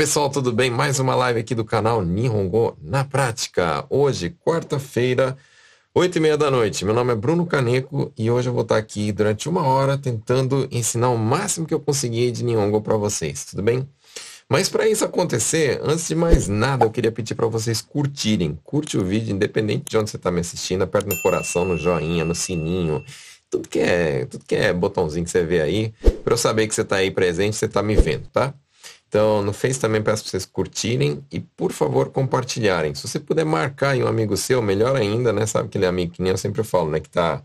[0.00, 0.70] Pessoal, tudo bem?
[0.70, 3.84] Mais uma live aqui do canal Nihongo na prática.
[3.90, 5.36] Hoje, quarta-feira,
[5.94, 6.86] oito e meia da noite.
[6.86, 10.66] Meu nome é Bruno Caneco e hoje eu vou estar aqui durante uma hora tentando
[10.70, 13.86] ensinar o máximo que eu conseguir de Nihongo para vocês, tudo bem?
[14.48, 18.58] Mas para isso acontecer, antes de mais nada, eu queria pedir para vocês curtirem.
[18.64, 22.24] Curte o vídeo, independente de onde você está me assistindo, aperta no coração, no joinha,
[22.24, 23.04] no sininho,
[23.50, 25.92] tudo que é, tudo que é botãozinho que você vê aí,
[26.24, 28.54] para eu saber que você está aí presente, você está me vendo, tá?
[29.10, 32.94] Então, no Face também peço para vocês curtirem e, por favor, compartilharem.
[32.94, 35.44] Se você puder marcar aí um amigo seu, melhor ainda, né?
[35.46, 37.00] Sabe aquele amigo que nem eu sempre falo, né?
[37.00, 37.42] Que tá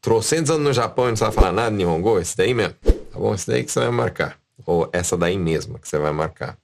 [0.00, 2.18] trocentos anos no Japão e não sabe falar nada de Nihongo?
[2.18, 2.74] Esse daí mesmo.
[2.82, 3.34] Tá bom?
[3.34, 4.38] Esse daí que você vai marcar.
[4.64, 6.56] Ou essa daí mesma que você vai marcar.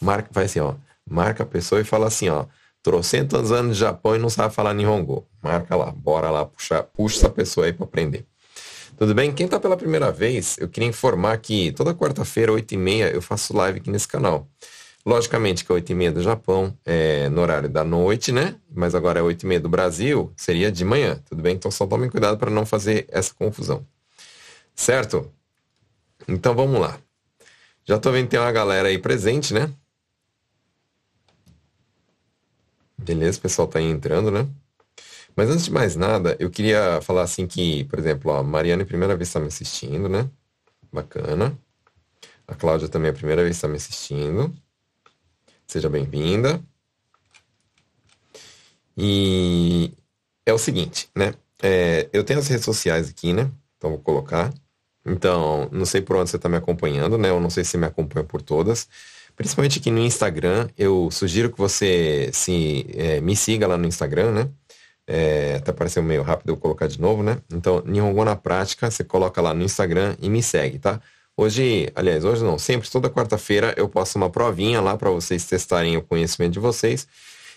[0.00, 0.72] Marca, vai assim, ó.
[1.06, 2.46] Marca a pessoa e fala assim, ó.
[2.82, 5.26] Trocentos anos no Japão e não sabe falar Nihongo.
[5.42, 5.92] Marca lá.
[5.92, 8.24] Bora lá puxar, puxa essa pessoa aí para aprender.
[8.96, 9.32] Tudo bem?
[9.32, 13.80] Quem está pela primeira vez, eu queria informar que toda quarta-feira, 8h30, eu faço live
[13.80, 14.48] aqui nesse canal.
[15.04, 18.56] Logicamente que é 8h30 do Japão, é no horário da noite, né?
[18.72, 21.56] Mas agora é 8h30 do Brasil, seria de manhã, tudo bem?
[21.56, 23.84] Então só tomem cuidado para não fazer essa confusão.
[24.76, 25.28] Certo?
[26.28, 26.96] Então vamos lá.
[27.84, 29.70] Já tô vendo que tem uma galera aí presente, né?
[32.96, 34.48] Beleza, o pessoal tá aí entrando, né?
[35.36, 39.16] Mas antes de mais nada, eu queria falar assim que, por exemplo, a Mariana primeira
[39.16, 40.28] vez está me assistindo, né?
[40.92, 41.58] Bacana.
[42.46, 44.54] A Cláudia também é a primeira vez está me assistindo.
[45.66, 46.62] Seja bem-vinda.
[48.96, 49.92] E
[50.46, 51.34] é o seguinte, né?
[51.62, 53.50] É, eu tenho as redes sociais aqui, né?
[53.76, 54.52] Então vou colocar.
[55.04, 57.30] Então, não sei por onde você está me acompanhando, né?
[57.30, 58.88] Eu não sei se me acompanha por todas.
[59.36, 64.32] Principalmente aqui no Instagram, eu sugiro que você se é, me siga lá no Instagram,
[64.32, 64.48] né?
[65.06, 67.38] É, até pareceu meio rápido eu colocar de novo, né?
[67.52, 71.00] Então, Nihongo na prática, você coloca lá no Instagram e me segue, tá?
[71.36, 75.96] Hoje, aliás, hoje não, sempre, toda quarta-feira eu posto uma provinha lá para vocês testarem
[75.96, 77.08] o conhecimento de vocês.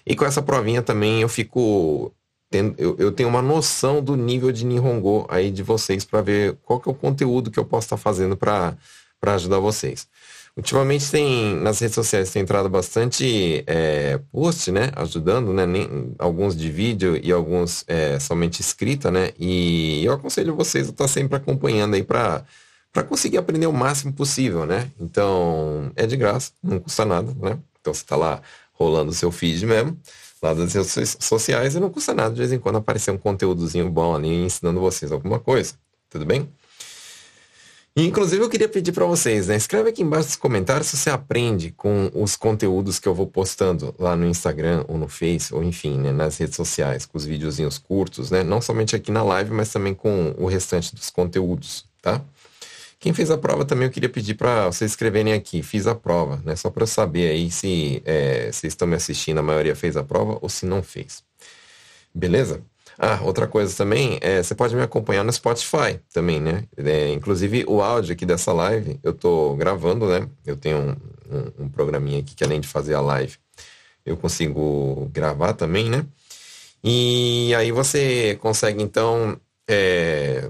[0.05, 2.11] E com essa provinha também eu fico
[2.49, 6.57] tendo, eu, eu tenho uma noção do nível de Nihongo aí de vocês para ver
[6.63, 8.75] qual que é o conteúdo que eu posso estar tá fazendo para
[9.21, 10.07] ajudar vocês.
[10.57, 14.89] Ultimamente tem, nas redes sociais tem entrado bastante é, post, né?
[14.95, 15.67] Ajudando, né?
[15.67, 19.33] Nem, alguns de vídeo e alguns é, somente escrita, né?
[19.37, 22.43] E eu aconselho vocês a estar sempre acompanhando aí para
[22.91, 24.91] para conseguir aprender o máximo possível, né?
[24.99, 27.59] Então, é de graça, não custa nada, né?
[27.79, 28.41] Então você está lá
[28.73, 29.95] rolando o seu feed mesmo,
[30.41, 33.87] lá das redes sociais, e não custa nada de vez em quando aparecer um conteúdozinho
[33.91, 35.75] bom ali ensinando vocês alguma coisa.
[36.09, 36.49] Tudo bem?
[38.05, 39.55] Inclusive eu queria pedir para vocês, né?
[39.55, 43.95] Escreve aqui embaixo nos comentários se você aprende com os conteúdos que eu vou postando
[43.97, 47.77] lá no Instagram ou no Face, ou enfim, né, nas redes sociais, com os videozinhos
[47.77, 48.43] curtos, né?
[48.43, 52.21] Não somente aqui na live, mas também com o restante dos conteúdos, tá?
[52.99, 56.41] Quem fez a prova também eu queria pedir para vocês escreverem aqui, fiz a prova,
[56.45, 56.55] né?
[56.55, 60.03] Só para eu saber aí se é, vocês estão me assistindo, a maioria fez a
[60.03, 61.23] prova ou se não fez.
[62.13, 62.61] Beleza?
[62.99, 66.63] Ah, outra coisa também, é, você pode me acompanhar no Spotify também, né?
[66.75, 70.27] É, inclusive o áudio aqui dessa live, eu tô gravando, né?
[70.43, 70.95] Eu tenho um,
[71.37, 73.37] um, um, programinha aqui que além de fazer a live,
[74.03, 76.05] eu consigo gravar também, né?
[76.83, 80.49] E aí você consegue então, é,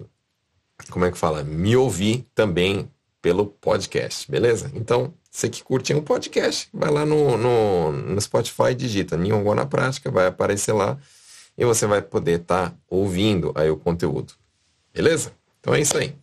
[0.89, 1.43] como é que fala?
[1.43, 2.89] Me ouvir também
[3.21, 4.71] pelo podcast, beleza?
[4.73, 9.65] Então, você que curte um podcast, vai lá no, no, no Spotify, digita Nihongo na
[9.65, 10.97] Prática, vai aparecer lá
[11.57, 14.33] e você vai poder estar tá ouvindo aí o conteúdo.
[14.93, 15.33] Beleza?
[15.59, 16.15] Então é isso aí.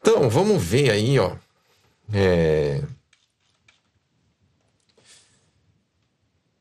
[0.00, 1.36] Então, vamos ver aí, ó.
[2.12, 2.82] É...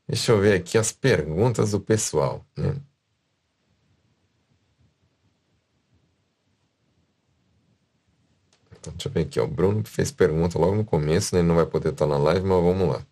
[0.07, 2.75] Deixa eu ver aqui as perguntas do pessoal, né?
[8.79, 9.45] Então, deixa eu ver aqui, ó.
[9.45, 11.41] O Bruno fez pergunta logo no começo, né?
[11.41, 13.05] Ele não vai poder estar na live, mas vamos lá.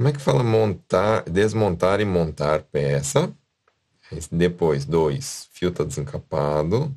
[0.00, 3.30] Como é que fala montar, desmontar e montar peça?
[4.32, 6.96] Depois, dois, fio está desencapado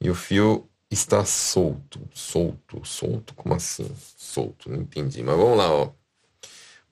[0.00, 2.00] e o fio está solto.
[2.14, 3.90] Solto, solto, como assim?
[4.16, 5.20] Solto, não entendi.
[5.24, 5.90] Mas vamos lá, ó.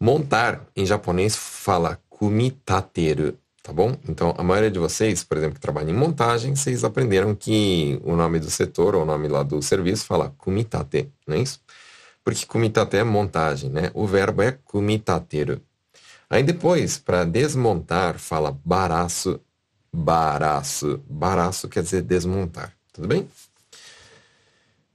[0.00, 3.96] Montar em japonês fala kumitateru, tá bom?
[4.08, 8.16] Então, a maioria de vocês, por exemplo, que trabalham em montagem, vocês aprenderam que o
[8.16, 11.60] nome do setor, ou o nome lá do serviço, fala kumitate, não é isso?
[12.28, 13.90] Porque kumitate é montagem, né?
[13.94, 15.62] O verbo é kumitateru.
[16.28, 19.40] Aí depois, para desmontar, fala baraço,
[19.90, 21.02] baraço.
[21.08, 23.26] Baraço quer dizer desmontar, tudo bem?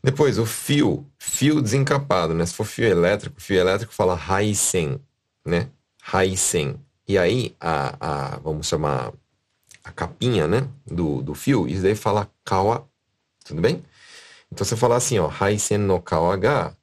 [0.04, 2.46] Depois, o fio, fio desencapado, né?
[2.46, 5.02] Se for fio elétrico, fio elétrico fala raisen,
[5.44, 5.70] né?
[6.04, 6.76] Raisen.
[7.08, 9.12] E aí, a, a, vamos chamar
[9.84, 10.68] a capinha, né?
[10.86, 12.88] Do, do fio, isso daí fala kawa,
[13.44, 13.84] tudo bem?
[14.52, 16.78] Então, você fala assim, ó, raisen no kawa ga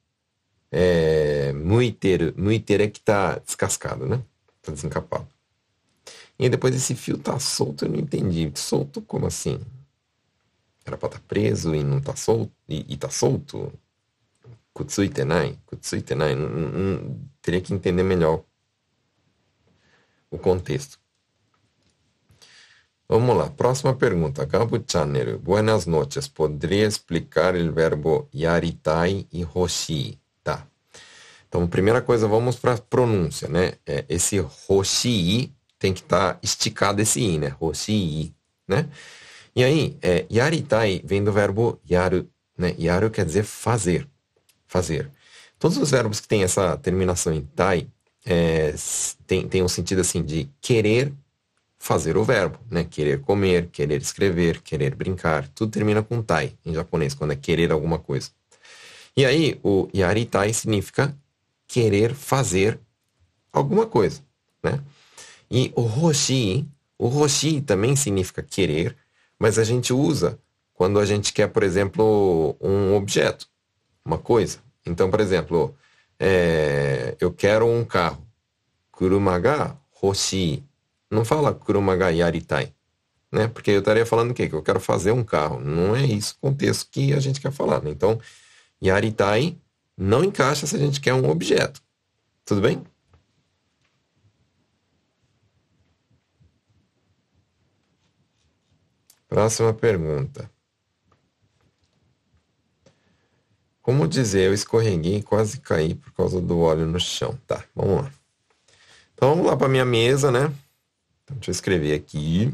[0.71, 2.33] É, muiteiro.
[2.37, 4.23] Muiteiro é que tá descascado, né?
[4.61, 5.27] Tá desencapado.
[6.39, 8.51] E depois esse fio tá solto, eu não entendi.
[8.55, 9.59] Solto como assim?
[10.85, 12.51] Era pra estar tá preso e não tá solto?
[12.67, 13.71] E, e tá solto?
[14.73, 15.59] Kutsuitenai?
[15.65, 16.35] Kutsuitenai?
[16.35, 18.43] Não, não, teria que entender melhor
[20.31, 20.99] o contexto.
[23.07, 24.45] Vamos lá, próxima pergunta.
[24.45, 25.37] Gabu Channel.
[25.37, 26.29] Buenas noches.
[26.29, 30.20] Poderia explicar o verbo yaritai e hoshi?
[30.43, 30.65] Tá.
[31.47, 33.73] Então, primeira coisa, vamos para a pronúncia, né?
[33.85, 37.55] É, esse hoshi tem que estar tá esticado esse i, né?
[37.59, 38.33] Hoshi,
[38.67, 38.87] né?
[39.55, 42.73] E aí, é, yaritai vem do verbo yaru, né?
[42.79, 44.07] Yaru quer dizer fazer,
[44.65, 45.11] fazer.
[45.59, 47.87] Todos os verbos que têm essa terminação em tai
[48.25, 48.73] é,
[49.27, 51.13] tem, tem um sentido assim de querer
[51.77, 52.85] fazer o verbo, né?
[52.85, 57.71] Querer comer, querer escrever, querer brincar, tudo termina com tai em japonês, quando é querer
[57.71, 58.29] alguma coisa.
[59.15, 61.15] E aí, o yaritai significa
[61.67, 62.79] querer fazer
[63.51, 64.21] alguma coisa,
[64.63, 64.81] né?
[65.49, 66.65] E o hoshi,
[66.97, 68.95] o hoshi também significa querer,
[69.37, 70.39] mas a gente usa
[70.73, 73.47] quando a gente quer, por exemplo, um objeto,
[74.03, 74.59] uma coisa.
[74.85, 75.75] Então, por exemplo,
[76.19, 78.25] é, eu quero um carro.
[78.91, 80.63] Kurumaga hoshi.
[81.09, 82.73] Não fala kurumaga yaritai.
[83.31, 83.47] Né?
[83.47, 84.47] Porque eu estaria falando o quê?
[84.47, 85.59] Que eu quero fazer um carro.
[85.59, 87.81] Não é isso o contexto que a gente quer falar.
[87.81, 87.91] Né?
[87.91, 88.19] Então,
[88.81, 89.57] yaritai
[89.97, 91.81] não encaixa se a gente quer um objeto.
[92.45, 92.83] Tudo bem?
[99.27, 100.49] Próxima pergunta.
[103.81, 107.37] Como dizer, eu escorreguei e quase caí por causa do óleo no chão.
[107.47, 108.11] Tá, vamos lá.
[109.13, 110.53] Então vamos lá para minha mesa, né?
[111.23, 112.53] Então, deixa eu escrever aqui.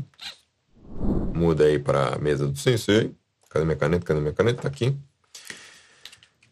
[1.34, 3.16] Muda aí para a mesa do sensei.
[3.50, 4.06] Cadê minha caneta?
[4.06, 4.62] Cadê minha caneta?
[4.62, 4.96] Tá aqui.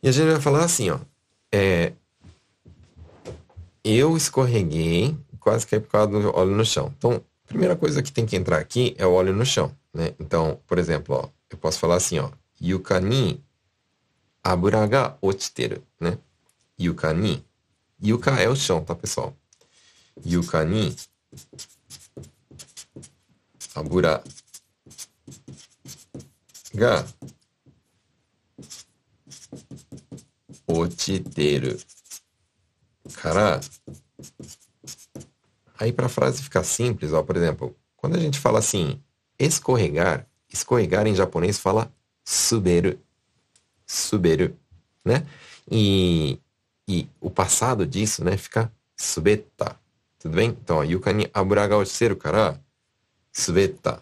[0.05, 0.99] E a gente vai falar assim, ó.
[1.51, 1.91] É,
[3.83, 6.93] eu escorreguei, quase caí por causa do óleo no chão.
[6.95, 9.75] Então, a primeira coisa que tem que entrar aqui é o óleo no chão.
[9.91, 10.13] Né?
[10.19, 12.29] Então, por exemplo, ó, eu posso falar assim, ó,
[12.61, 13.43] yuka ni
[14.43, 16.19] abura ochiteru, né?
[16.79, 17.43] Yuka ni.
[17.99, 19.35] Yuka é o chão, tá, pessoal?
[20.23, 20.95] Yuka ni
[23.73, 24.23] abura
[26.75, 27.03] ga
[30.67, 31.77] ochiteru.
[33.15, 33.59] Cara,
[35.77, 39.01] aí para a frase ficar simples, ó, por exemplo, quando a gente fala assim,
[39.37, 41.91] escorregar, escorregar em japonês fala
[42.23, 42.99] suberu.
[43.85, 44.55] Suberu,
[45.03, 45.25] né?
[45.69, 46.39] E,
[46.87, 49.79] e o passado disso, né, fica subeta.
[50.19, 50.49] Tudo bem?
[50.49, 52.59] Então, yuka ni abura ga ochiseru kara
[53.31, 54.01] subeta.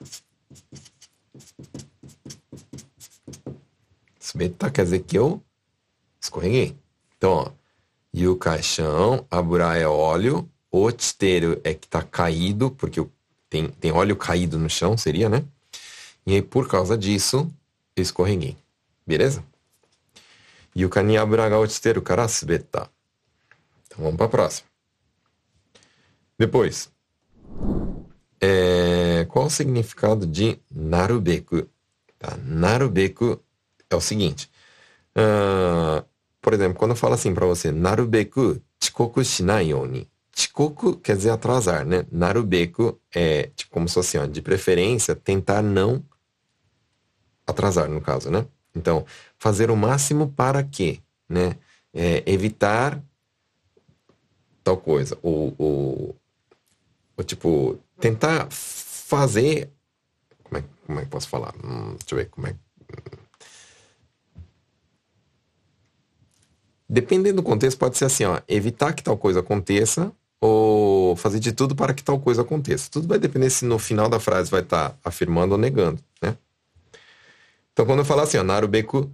[4.19, 5.43] Subeta quer dizer que eu
[6.23, 6.75] escorreguei.
[7.17, 7.51] Então, ó,
[8.15, 13.11] yuka é chão, abura é óleo, ochiteru é que tá caído, porque o
[13.49, 15.43] tem, tem óleo caído no chão, seria, né?
[16.25, 17.51] E aí, por causa disso,
[17.95, 18.57] eu escorreguei.
[19.05, 19.43] Beleza?
[20.75, 22.89] Yuka ni abura ga ochiteru kara subeta.
[23.85, 24.67] Então vamos para a próxima.
[26.39, 26.91] Depois.
[28.41, 31.67] É, qual o significado de narubeku?
[32.17, 32.35] Tá?
[32.43, 33.39] Narubeku
[33.87, 34.49] é o seguinte.
[35.15, 36.03] Uh,
[36.43, 40.09] por exemplo, quando eu falo assim para você, narubeku chikoku shinai yoni.
[40.35, 42.05] Chikoku quer dizer atrasar, né?
[42.11, 46.03] Narubeku é tipo, como se fosse, ó, de preferência, tentar não
[47.47, 48.45] atrasar, no caso, né?
[48.75, 49.05] Então,
[49.37, 50.99] fazer o máximo para quê?
[51.29, 51.55] Né?
[51.93, 53.01] É, evitar
[54.65, 55.17] tal coisa.
[55.21, 56.15] Ou, ou,
[57.15, 59.71] ou, tipo, tentar fazer.
[60.43, 61.53] Como é, como é que posso falar?
[61.63, 62.55] Hum, deixa eu ver como é.
[66.93, 71.51] Dependendo do contexto, pode ser assim, ó, evitar que tal coisa aconteça ou fazer de
[71.51, 72.87] tudo para que tal coisa aconteça.
[72.91, 76.37] Tudo vai depender se no final da frase vai estar tá afirmando ou negando, né?
[77.71, 79.11] Então, quando eu falar assim, ó, narubeku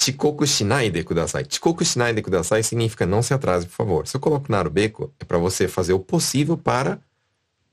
[0.00, 1.44] chikoku shinai de kudasai.
[1.48, 4.06] Chikoku shinai de kudasai significa não se atrase, por favor.
[4.06, 7.00] Se eu coloco narubeku, é para você fazer o possível para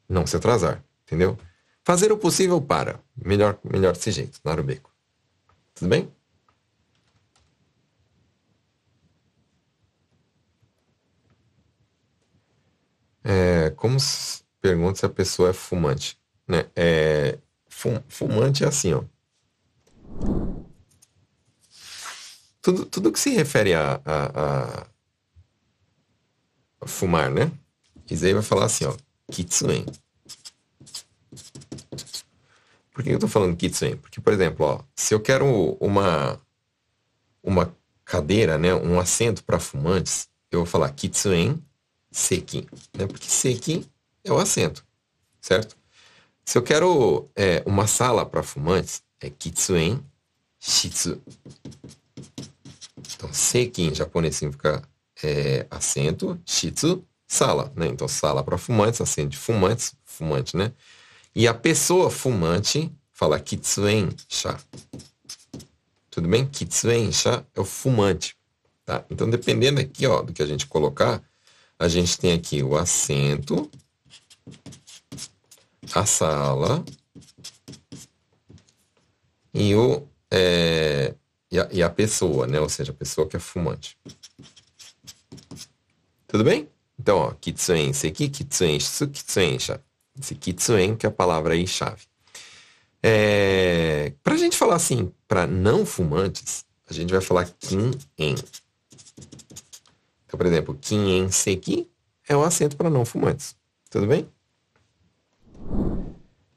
[0.09, 1.37] não se atrasar, entendeu?
[1.83, 2.99] Fazer o possível para.
[3.15, 4.89] Melhor, melhor desse jeito, narubeku.
[5.75, 6.09] Tudo bem?
[13.23, 16.17] É, como se, pergunta se a pessoa é fumante.
[16.47, 16.65] Né?
[16.75, 17.37] É,
[17.67, 19.03] fum, fumante é assim, ó.
[22.61, 24.87] Tudo, tudo que se refere a, a,
[26.81, 27.51] a fumar, né?
[28.09, 28.95] Isai vai falar assim, ó.
[29.31, 29.85] Kitsuen.
[32.93, 33.97] Por que eu tô falando kitsuen?
[33.97, 36.39] Porque, por exemplo, ó, se eu quero uma,
[37.41, 37.75] uma
[38.05, 41.61] cadeira, né, um assento para fumantes, eu vou falar kitsuen
[42.13, 42.67] seki,
[42.97, 43.07] né?
[43.07, 43.85] Porque seki
[44.23, 44.85] é o assento,
[45.41, 45.75] certo?
[46.45, 49.99] Se eu quero é, uma sala para fumantes, é kitsuen
[50.59, 51.21] shitsu.
[53.15, 54.81] Então, seki em japonês significa
[55.23, 57.87] é, assento, shitsu, sala, né?
[57.87, 60.71] Então, sala para fumantes, assento de fumantes, fumante, né?
[61.35, 64.59] E a pessoa fumante fala kitsuen sha.
[66.09, 66.45] Tudo bem?
[66.45, 68.35] Kitsuen sha é o fumante.
[68.85, 69.03] Tá?
[69.09, 71.23] Então, dependendo aqui ó, do que a gente colocar,
[71.79, 73.69] a gente tem aqui o assento,
[75.93, 76.83] a sala
[79.53, 81.13] e, o, é,
[81.51, 82.59] e, a, e a pessoa, né?
[82.59, 83.97] Ou seja, a pessoa que é fumante.
[86.27, 86.67] Tudo bem?
[86.97, 89.79] Então, ó, kitsuen seki, kitsuen shitsu, kitsuen sha.
[90.19, 92.03] Esse kitsuen que é a palavra aí chave.
[93.01, 98.35] É, para a gente falar assim, para não fumantes, a gente vai falar kin-en.
[100.33, 101.87] Então, por exemplo, kin-en seki
[102.27, 103.55] é o assento para não fumantes.
[103.87, 104.27] Tudo bem?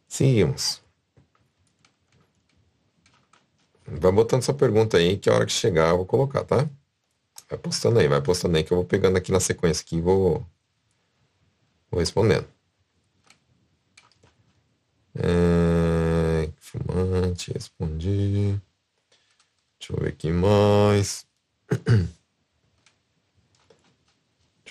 [0.08, 0.80] Seguimos.
[3.86, 6.66] Vai botando sua pergunta aí, que a hora que chegar eu vou colocar, tá?
[7.50, 10.00] Vai postando aí, vai postando aí que eu vou pegando aqui na sequência aqui e
[10.00, 10.42] vou,
[11.90, 12.48] vou respondendo.
[15.16, 18.58] É, fumante, respondi.
[19.78, 21.26] Deixa eu ver aqui mais.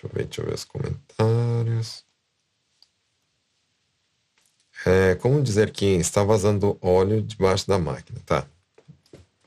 [0.06, 2.06] Deixa eu ver, deixa eu ver os comentários.
[4.86, 8.46] É, como dizer que está vazando óleo debaixo da máquina, tá?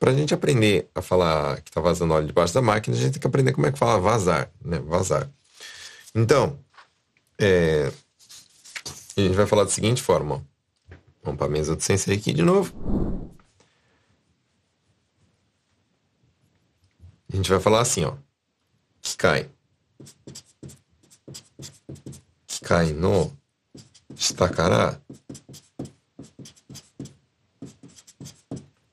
[0.00, 3.12] Para a gente aprender a falar que está vazando óleo debaixo da máquina, a gente
[3.12, 4.78] tem que aprender como é que fala vazar, né?
[4.80, 5.30] Vazar.
[6.14, 6.58] Então,
[7.38, 7.92] é,
[9.16, 10.40] a gente vai falar da seguinte forma, ó.
[11.22, 12.72] Vamos para a mesa do sensei aqui de novo.
[17.30, 18.14] A gente vai falar assim, ó.
[19.02, 19.50] Kikai.
[22.68, 23.32] Kikai no
[24.14, 25.00] shita kara.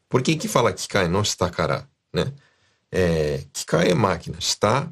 [0.08, 2.32] Por que que fala Kikai no shita kara, né?
[2.90, 4.88] É, kikai é máquina, está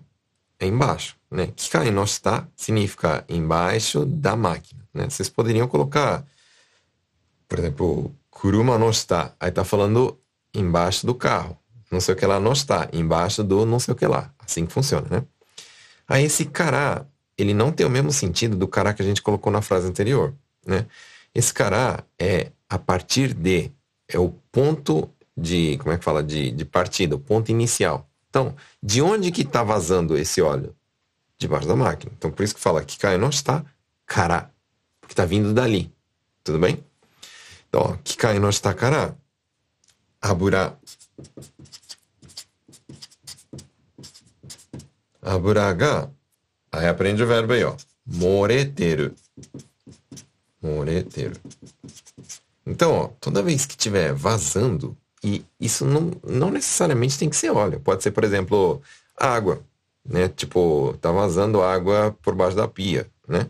[0.60, 1.48] é embaixo, né?
[1.56, 5.10] Kikai no shita significa embaixo da máquina, né?
[5.10, 6.26] Vocês poderiam colocar
[7.48, 9.34] por exemplo, Kuruma não está.
[9.40, 10.20] Aí tá falando
[10.54, 11.58] embaixo do carro.
[11.90, 12.90] Não sei o que lá não está.
[12.92, 14.34] Embaixo do não sei o que lá.
[14.40, 15.24] Assim que funciona, né?
[16.06, 17.06] Aí esse cará,
[17.38, 20.34] ele não tem o mesmo sentido do cará que a gente colocou na frase anterior,
[20.66, 20.86] né?
[21.34, 23.72] Esse cará é a partir de,
[24.08, 28.08] é o ponto de, como é que fala, de, de partida, o ponto inicial.
[28.30, 30.76] Então, de onde que está vazando esse óleo?
[31.38, 32.12] Debaixo da máquina.
[32.18, 33.66] Então, por isso que fala que Kikayon está
[34.06, 34.50] cará,
[35.02, 35.92] porque está vindo dali,
[36.44, 36.84] tudo bem?
[37.68, 39.16] Então, que cai não está cará,
[40.22, 40.78] Aburá
[45.22, 46.10] Aburaga
[46.74, 47.76] aí aprende o verbo aí, ó.
[48.06, 49.14] Moreteru.
[50.62, 51.36] Moreteru.
[52.66, 57.52] Então, ó, toda vez que estiver vazando, e isso não, não necessariamente tem que ser
[57.52, 57.80] óleo.
[57.80, 58.82] Pode ser, por exemplo,
[59.18, 59.62] água,
[60.04, 60.28] né?
[60.30, 63.48] Tipo, tá vazando água por baixo da pia, né?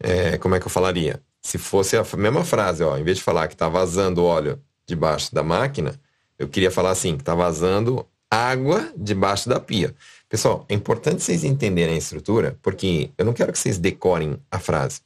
[0.00, 1.22] É, como é que eu falaria?
[1.42, 5.34] se fosse a mesma frase, ó, em vez de falar que está vazando óleo debaixo
[5.34, 6.00] da máquina,
[6.38, 9.94] eu queria falar assim, que está vazando água debaixo da pia.
[10.32, 14.58] Pessoal, é importante vocês entenderem a estrutura, porque eu não quero que vocês decorem a
[14.58, 15.02] frase.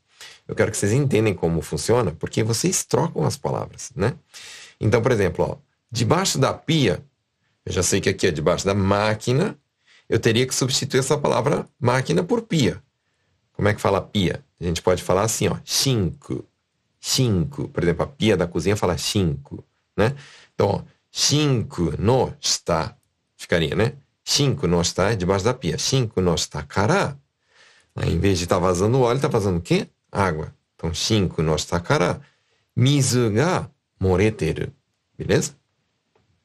[0.46, 4.14] Eu quero que vocês entendam como funciona, porque vocês trocam as palavras, né?
[4.80, 5.56] Então, por exemplo, ó,
[5.90, 7.02] debaixo da pia,
[7.64, 9.58] eu já sei que aqui é debaixo da máquina,
[10.08, 12.80] eu teria que substituir essa palavra máquina por pia.
[13.52, 14.44] Como é que fala pia?
[14.60, 16.44] A gente pode falar assim, ó, cinco.
[17.00, 17.66] Cinco.
[17.66, 19.64] Por exemplo, a pia da cozinha fala cinco,
[19.96, 20.14] né?
[20.54, 22.96] Então, ó, cinco no está.
[23.36, 23.94] Ficaria, né?
[24.28, 25.78] Cinco no está debaixo da pia.
[25.78, 27.16] Cinco no está cara.
[27.94, 29.88] Aí, em vez de estar tá vazando óleo, está vazando o quê?
[30.10, 30.52] Água.
[30.74, 32.20] Então, cinco no está cara.
[32.74, 34.72] Mizu ga moreteru.
[35.16, 35.54] Beleza?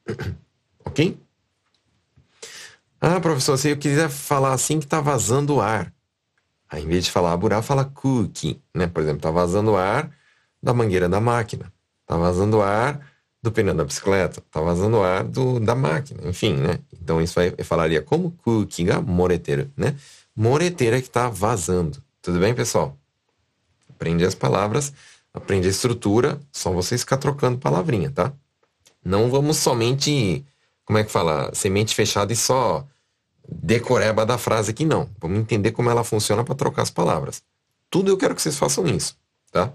[0.84, 1.18] ok?
[3.00, 5.92] Ah, professor, se eu quiser falar assim que está vazando ar.
[6.70, 8.86] Aí, em vez de falar aburá, fala cookie, né?
[8.86, 10.08] Por exemplo, tá vazando ar
[10.62, 11.72] da mangueira da máquina,
[12.06, 13.11] tá vazando ar
[13.42, 16.78] do pneu da bicicleta, tá vazando ar do, da máquina, enfim, né?
[16.92, 19.96] Então isso aí eu falaria como cookie ga moreteiro, né?
[20.34, 22.02] Moreteira é que tá vazando.
[22.22, 22.96] Tudo bem, pessoal?
[23.90, 24.92] Aprende as palavras,
[25.34, 28.32] aprende a estrutura, só vocês ficar trocando palavrinha, tá?
[29.04, 30.44] Não vamos somente,
[30.84, 32.86] como é que fala, semente fechada e só
[33.48, 35.10] decoreba da frase aqui, não.
[35.20, 37.42] Vamos entender como ela funciona para trocar as palavras.
[37.90, 39.16] Tudo eu quero que vocês façam isso,
[39.50, 39.72] tá?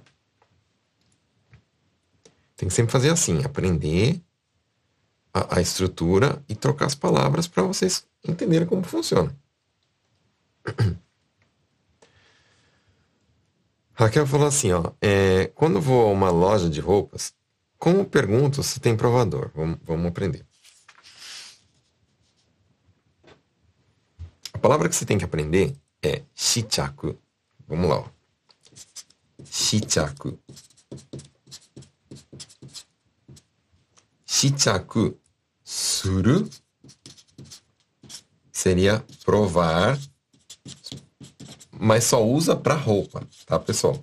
[2.58, 4.20] Tem que sempre fazer assim, aprender
[5.34, 9.34] a, a estrutura e trocar as palavras para vocês entenderem como funciona.
[13.94, 17.34] Raquel falou assim, ó, é, quando vou a uma loja de roupas,
[17.78, 19.52] como pergunto se tem provador?
[19.56, 20.46] Vamos, vamos aprender.
[24.54, 27.16] A palavra que você tem que aprender é shichaku.
[27.68, 28.06] Vamos lá, ó.
[29.46, 30.40] Shichaku.
[34.38, 35.18] Shichaku
[35.64, 36.48] suru
[38.52, 39.98] seria provar
[41.80, 43.98] mas só usa para roupa, tá, pessoal?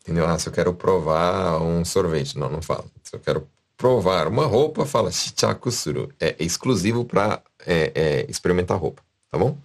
[0.00, 0.26] Entendeu?
[0.26, 2.86] Ah, se eu quero provar um sorvete, não, não fala.
[3.02, 6.10] Se eu quero provar uma roupa, fala shichaku suru.
[6.18, 9.58] É exclusivo para é, é, experimentar roupa, tá bom?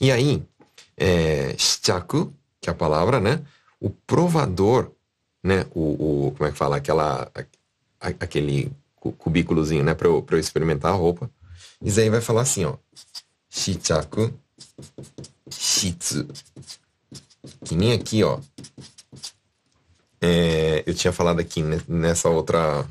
[0.00, 0.42] E aí,
[0.96, 3.44] é, shichaku, que é a palavra, né?
[3.78, 4.92] O provador,
[5.44, 5.66] né?
[5.74, 6.76] O, o como é que fala?
[6.78, 7.30] Aquela,
[8.00, 9.94] aquele cubículozinho, né?
[9.94, 11.30] Para eu, eu experimentar a roupa.
[11.82, 12.76] Isso aí vai falar assim, ó.
[13.48, 14.32] Shichaku
[15.50, 16.28] Shitsu.
[17.64, 18.40] Que nem aqui, ó.
[20.20, 22.86] É, eu tinha falado aqui nessa outra.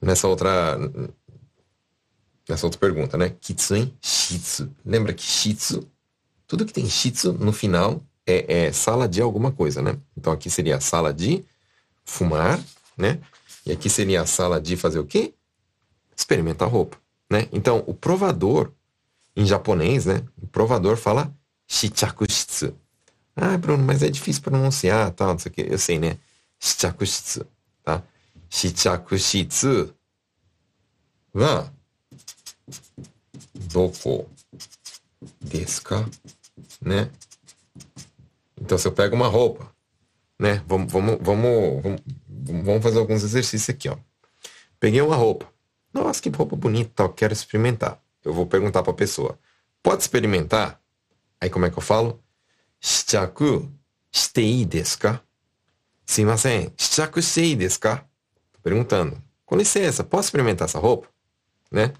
[0.00, 0.78] Nessa outra.
[2.48, 3.34] Nessa outra pergunta, né?
[3.40, 4.70] Kitsuen Shitsu.
[4.84, 5.88] Lembra que Shitsu,
[6.46, 9.98] tudo que tem Shitsu no final é, é sala de alguma coisa, né?
[10.16, 11.44] Então aqui seria sala de
[12.04, 12.62] fumar,
[12.96, 13.20] né?
[13.66, 15.34] E aqui seria a sala de fazer o quê?
[16.16, 16.98] Experimentar roupa,
[17.30, 17.48] né?
[17.52, 18.72] Então o provador
[19.36, 20.22] em japonês, né?
[20.40, 21.34] O provador fala
[21.66, 22.74] shichakushitsu.
[23.36, 25.62] Ah, Bruno, mas é difícil pronunciar, tal, não sei o que.
[25.62, 26.18] Eu sei, né?
[26.60, 27.46] Shichakushitsu,
[27.82, 28.02] tá?
[28.48, 29.92] Shichakushitsu
[31.34, 31.68] wa
[33.54, 34.30] doko
[35.40, 35.82] desu?
[36.80, 37.10] Né?
[38.60, 39.73] Então, se eu pego uma roupa,
[40.38, 40.62] né?
[40.66, 41.82] Vamos, vamos, vamos,
[42.28, 43.96] vamos, fazer alguns exercícios aqui, ó.
[44.80, 45.46] Peguei uma roupa.
[45.92, 49.38] Nossa, que roupa bonita, tal, quero experimentar eu vou perguntar para a pessoa:
[49.82, 50.80] pode experimentar?
[51.40, 52.20] Aí como é que eu falo?
[52.80, 53.70] Shichaku
[54.10, 55.20] shitei desu ka?
[56.06, 58.04] Simasen, shichaku shitei desu ka?
[58.62, 59.22] Perguntando.
[59.44, 61.08] Com licença, posso experimentar essa roupa?
[61.70, 61.92] Né?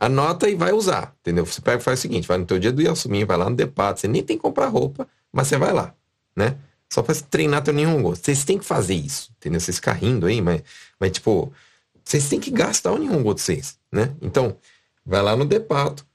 [0.00, 1.44] Anota e vai usar, entendeu?
[1.44, 3.56] Você pega e faz o seguinte, vai no teu dia do Yasumi, vai lá no
[3.56, 5.92] Depato, você nem tem que comprar roupa, mas você vai lá,
[6.36, 6.56] né?
[6.90, 8.16] Só para treinar teu Nihongo.
[8.16, 9.60] Vocês têm que fazer isso, entendeu?
[9.60, 10.62] Vocês ficam rindo aí, mas,
[10.98, 11.52] mas tipo,
[12.04, 14.14] vocês têm que gastar o Nihongo de vocês, né?
[14.22, 14.56] Então,
[15.04, 16.06] vai lá no depato,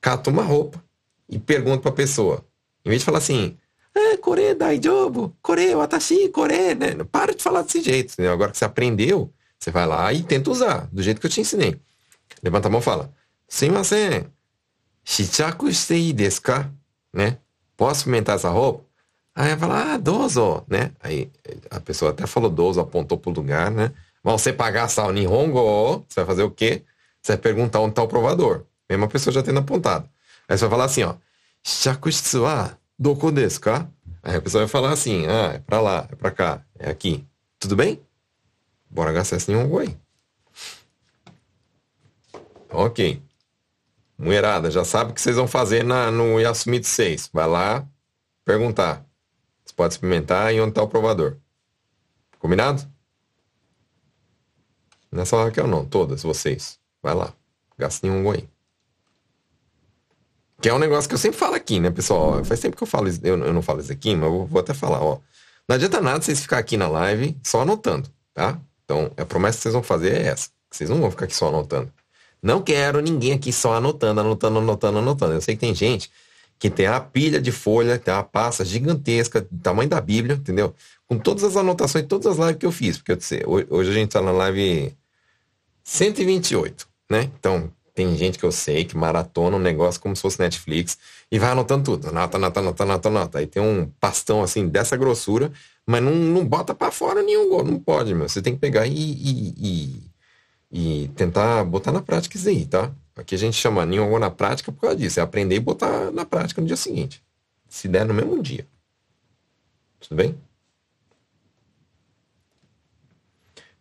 [0.00, 0.82] cata uma roupa
[1.28, 2.44] e pergunta para a pessoa.
[2.84, 3.56] Em vez de falar assim,
[3.94, 7.04] ah, Core, daijobu, Core, watashi, Core, né?
[7.10, 8.12] Para de falar desse jeito.
[8.12, 8.32] Entendeu?
[8.32, 11.40] Agora que você aprendeu, você vai lá e tenta usar, do jeito que eu te
[11.40, 11.80] ensinei.
[12.42, 13.12] Levanta a mão e fala,
[13.48, 14.26] Simasen,
[15.04, 16.70] shichaku shitei desu ka?
[17.12, 17.38] Né?
[17.76, 18.84] Posso experimentar essa roupa?
[19.34, 20.92] Aí vai falar, ah, dozo, né?
[21.00, 21.30] Aí
[21.70, 23.92] a pessoa até falou dozo, apontou pro lugar, né?
[24.22, 26.82] Mas você pagar sal Nihongo, você vai fazer o quê?
[27.22, 28.64] Você vai perguntar onde está o provador.
[28.88, 30.08] Mesmo a pessoa já tendo apontado.
[30.48, 31.14] Aí você vai falar assim, ó.
[31.62, 33.88] Shakushitsu wa doko desu ka?
[34.22, 37.24] Aí a pessoa vai falar assim, ah, é pra lá, é pra cá, é aqui.
[37.58, 38.00] Tudo bem?
[38.90, 39.96] Bora gastar esse nenhum aí.
[42.70, 43.22] Ok.
[44.18, 47.30] Mulherada, já sabe o que vocês vão fazer na, no Yasumito 6.
[47.32, 47.86] Vai lá
[48.44, 49.04] perguntar.
[49.80, 51.38] Pode experimentar e onde está o provador.
[52.38, 52.86] Combinado?
[55.10, 56.78] Não é só a Raquel não, todas vocês.
[57.02, 57.32] Vai lá.
[57.78, 58.46] Gasta nenhum aí.
[60.60, 62.44] Que é um negócio que eu sempre falo aqui, né, pessoal?
[62.44, 64.60] Faz tempo que eu falo isso, eu, eu não falo isso aqui, mas eu vou
[64.60, 65.18] até falar, ó.
[65.66, 68.60] Não adianta nada vocês ficar aqui na live só anotando, tá?
[68.84, 70.50] Então, a promessa que vocês vão fazer é essa.
[70.70, 71.90] Vocês não vão ficar aqui só anotando.
[72.42, 75.32] Não quero ninguém aqui só anotando, anotando, anotando, anotando.
[75.32, 76.10] Eu sei que tem gente
[76.60, 80.72] que tem a pilha de folha, tem uma pasta gigantesca, tamanho da Bíblia, entendeu?
[81.08, 82.98] Com todas as anotações, todas as lives que eu fiz.
[82.98, 84.94] Porque eu sei, hoje a gente tá na live
[85.82, 87.28] 128 né?
[87.38, 90.96] Então, tem gente que eu sei que maratona um negócio como se fosse Netflix
[91.30, 92.08] e vai anotando tudo.
[92.08, 93.38] Anota, anota, anota, anota, anota.
[93.40, 95.50] Aí tem um pastão assim dessa grossura,
[95.84, 97.64] mas não, não bota para fora nenhum gol.
[97.64, 98.28] Não pode, meu.
[98.28, 102.92] Você tem que pegar e, e, e, e, tentar botar na prática isso aí, tá?
[103.16, 105.20] Aqui a gente chama nenhum gol na prática por causa disso.
[105.20, 107.22] É aprender e botar na prática no dia seguinte.
[107.68, 108.66] Se der no mesmo dia.
[110.00, 110.34] Tudo bem?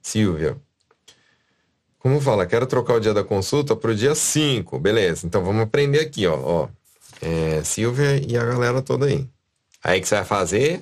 [0.02, 0.58] Silvia.
[2.00, 4.80] Como fala, quero trocar o dia da consulta para o dia 5.
[4.80, 6.40] Beleza, então vamos aprender aqui, ó.
[6.40, 6.70] ó.
[7.22, 9.28] É, Silvia e a galera toda aí.
[9.84, 10.82] Aí que você vai fazer?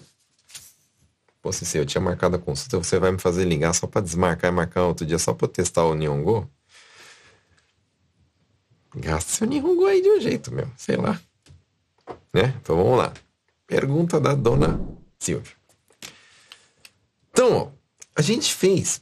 [1.41, 4.51] Pô, se eu tinha marcado a consulta, você vai me fazer ligar só para desmarcar
[4.51, 6.49] e marcar outro dia só para testar o Nihongo?
[8.99, 10.69] Gasta seu Nihongo aí de um jeito, meu.
[10.77, 11.19] Sei lá.
[12.33, 12.53] Né?
[12.61, 13.13] Então vamos lá.
[13.65, 14.79] Pergunta da dona
[15.19, 15.53] Silvia.
[17.31, 17.71] Então, ó,
[18.15, 19.01] a gente fez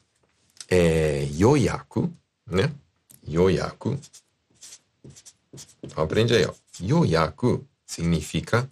[0.70, 2.12] é yoyaku,
[2.46, 2.72] né?
[3.28, 4.00] Yoyaku.
[5.84, 6.54] Então, aprende aí, ó.
[6.82, 8.70] Yoyaku significa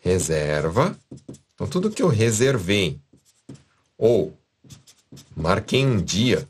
[0.00, 0.96] reserva.
[1.54, 3.00] Então, tudo que eu reservei
[3.96, 4.36] ou
[5.36, 6.48] marquei um dia,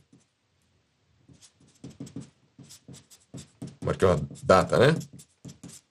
[3.84, 4.96] marquei uma data, né?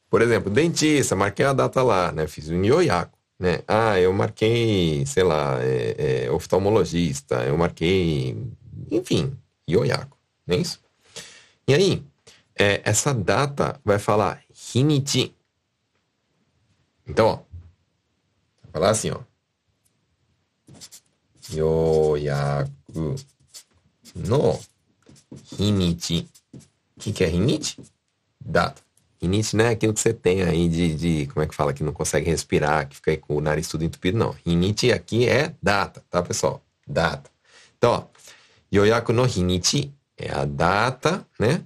[0.10, 2.28] Por exemplo, dentista, marquei a data lá, né?
[2.28, 3.62] Fiz um yoyaku, né?
[3.68, 8.38] Ah, eu marquei, sei lá, é, é, oftalmologista, eu marquei,
[8.92, 9.38] enfim,
[9.70, 10.80] yoyaku, não é isso?
[11.68, 12.04] E aí,
[12.58, 14.42] é, essa data vai falar
[14.74, 15.34] hinichi.
[17.08, 17.36] Então, ó,
[18.64, 19.20] vai falar assim, ó.
[21.52, 23.16] Yoyaku
[24.16, 24.60] no
[25.58, 26.28] hinichi.
[27.00, 27.78] O que, que é hinichi?
[28.44, 28.82] Data.
[29.22, 31.82] Rinite não é aquilo que você tem aí de, de, como é que fala, que
[31.82, 34.36] não consegue respirar, que fica com o nariz tudo entupido, não.
[34.46, 36.62] Rinite aqui é data, tá, pessoal?
[36.86, 37.32] Data.
[37.78, 38.04] Então, ó,
[38.74, 41.64] Yoyaku no Rinite é a data, né,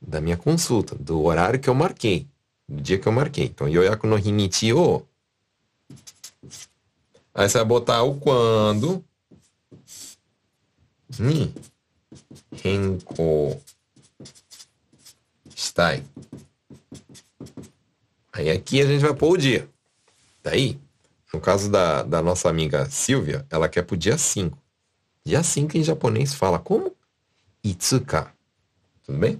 [0.00, 2.26] da minha consulta, do horário que eu marquei,
[2.66, 3.44] do dia que eu marquei.
[3.44, 5.02] Então, Yoyaku no Rinite o.
[7.34, 9.04] Aí você vai botar o quando.
[11.18, 11.54] Ni.
[12.62, 13.60] Renko
[15.60, 16.02] Stai.
[18.32, 19.68] Aí aqui a gente vai pôr o dia.
[20.42, 20.80] Daí,
[21.34, 24.56] no caso da, da nossa amiga Silvia, ela quer pro dia 5.
[25.22, 26.96] Dia 5 em japonês fala como?
[27.62, 28.32] Itsuka.
[29.04, 29.38] Tudo bem?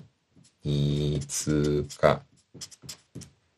[0.62, 2.20] Itsuka.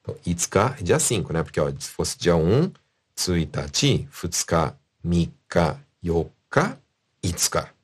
[0.01, 1.43] Então, Itsuka é dia 5, né?
[1.43, 2.73] Porque ó, se fosse dia 1, um,
[3.17, 6.81] Tsuitachi, Futsuka, Mika, Yoka,
[7.21, 7.75] Itsuka.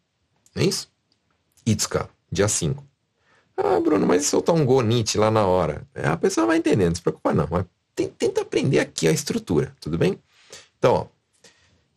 [0.54, 0.88] Não é isso?
[1.66, 2.87] Itsuka, dia 5.
[3.60, 5.84] Ah, Bruno, mas e soltar um gonite lá na hora?
[5.92, 7.48] É, a pessoa vai entendendo, não se preocupa não.
[7.50, 7.64] Mas
[8.16, 10.16] tenta aprender aqui a estrutura, tudo bem?
[10.78, 11.06] Então, ó,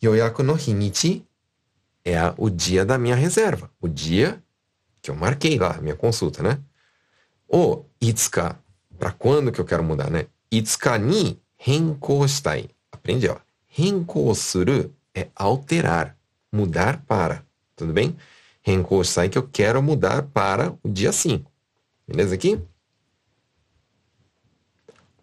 [0.04, 1.24] Yoyaku no Hinichi
[2.04, 3.70] é o dia da minha reserva.
[3.80, 4.42] O dia
[5.04, 6.60] que eu marquei lá, minha consulta, né?
[7.48, 8.58] O Itsuka,
[8.98, 10.26] para quando que eu quero mudar, né?
[10.52, 12.70] Itsuka ni renkou shitai.
[12.92, 13.38] Aprende, ó.
[13.68, 16.18] Renkou suru é alterar,
[16.52, 17.46] mudar para,
[17.76, 18.18] tudo bem?
[18.64, 21.51] Renkou que eu quero mudar para o dia 5.
[22.08, 22.60] Beleza aqui?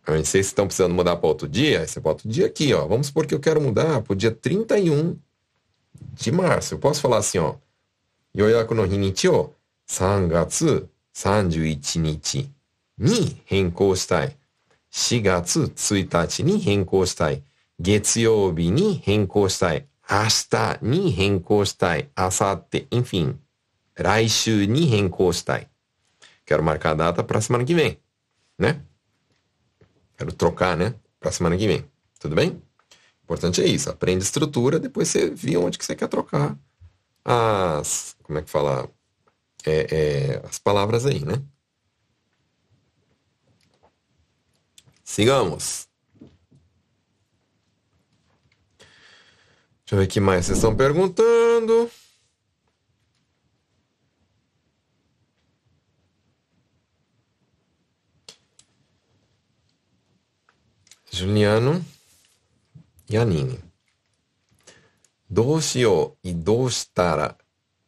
[0.07, 1.81] Eu não sei se estão precisando mudar para outro dia.
[1.81, 2.87] Aí você bota o dia aqui, ó.
[2.87, 5.19] Vamos supor que eu quero mudar para o dia 31
[6.15, 6.75] de março.
[6.75, 7.57] Eu posso falar assim, ó.
[8.37, 9.53] Yoyaku no hinichi o
[9.87, 12.51] 3月31日
[12.99, 14.37] に変更したい。
[14.93, 17.43] 4月1日に変更したい。
[17.79, 19.87] 月曜日に変更したい。
[20.11, 22.09] 明日に変更したい。
[22.17, 23.37] 明後日、enfim.
[23.95, 25.69] 来週に変更したい。
[26.49, 28.01] Quero marcar a data para semana que vem,
[28.59, 28.83] né?
[30.17, 30.95] Quero trocar, né?
[31.21, 31.85] Para semana que vem.
[32.19, 32.63] Tudo bem?
[33.23, 33.91] Importante é isso.
[33.91, 36.59] Aprende estrutura, depois você vê onde que você quer trocar
[37.23, 38.17] as.
[38.23, 38.89] Como é que fala?
[39.67, 41.35] É, é, as palavras aí, né?
[45.05, 45.87] Sigamos.
[49.85, 51.91] Deixa eu ver o que mais vocês estão perguntando.
[61.19, 61.85] Juliano
[63.11, 63.59] e Aninha.
[65.29, 67.37] Doshio e dostara.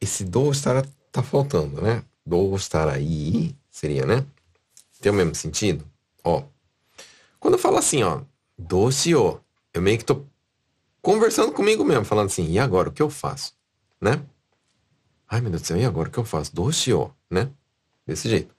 [0.01, 2.03] Esse dostara tá faltando, né?
[2.27, 4.27] Dostara e seria, né?
[5.01, 5.87] Tem o mesmo sentido?
[6.25, 6.43] Ó.
[7.38, 8.23] Quando eu falo assim, ó,
[8.59, 9.40] doshio,
[9.73, 10.25] eu meio que tô
[11.01, 13.55] conversando comigo mesmo, falando assim, e agora o que eu faço?
[14.01, 14.21] Né?
[15.29, 16.53] Ai, meu Deus do céu, e agora o que eu faço?
[16.53, 17.49] Doshio, né?
[18.05, 18.53] Desse jeito.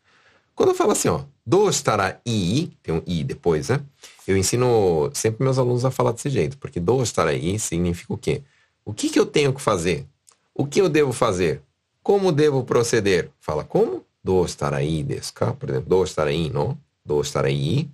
[0.55, 3.81] Quando eu falo assim, ó, do estará i, tem um i depois, né?
[4.27, 8.17] Eu ensino sempre meus alunos a falar desse jeito, porque do estará i significa o
[8.17, 8.41] quê?
[8.85, 10.05] O que, que eu tenho que fazer?
[10.53, 11.61] O que eu devo fazer?
[12.03, 13.29] Como devo proceder?
[13.39, 14.05] Fala como?
[14.23, 15.53] Do estará i desu ka?
[15.53, 16.77] Por exemplo, do estará i no?
[17.03, 17.89] Do estará i.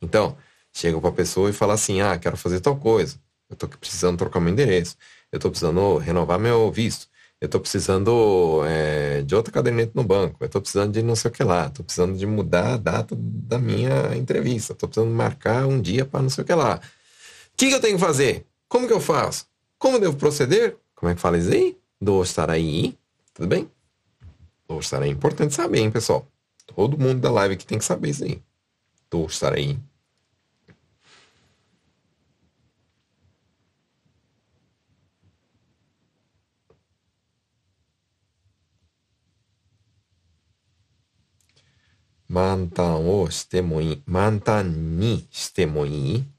[0.00, 0.36] Então,
[0.72, 3.16] chega para a pessoa e fala assim, ah, quero fazer tal coisa.
[3.48, 4.96] Eu estou precisando trocar meu endereço.
[5.30, 7.08] Eu estou precisando renovar meu visto
[7.40, 11.30] eu estou precisando é, de outra caderneta no banco, eu estou precisando de não sei
[11.30, 15.66] o que lá, estou precisando de mudar a data da minha entrevista, estou precisando marcar
[15.66, 16.76] um dia para não sei o que lá.
[16.76, 18.46] O que, que, eu tenho que fazer?
[18.68, 19.46] Como que eu faço?
[19.78, 20.76] Como devo proceder?
[20.94, 21.76] Como é que fala isso aí?
[22.00, 22.96] Do estar aí,
[23.34, 23.70] tudo bem?
[24.68, 26.26] Do estar aí é importante saber, hein, pessoal?
[26.74, 28.42] Todo mundo da live aqui tem que saber isso aí.
[29.10, 29.78] Do estar aí.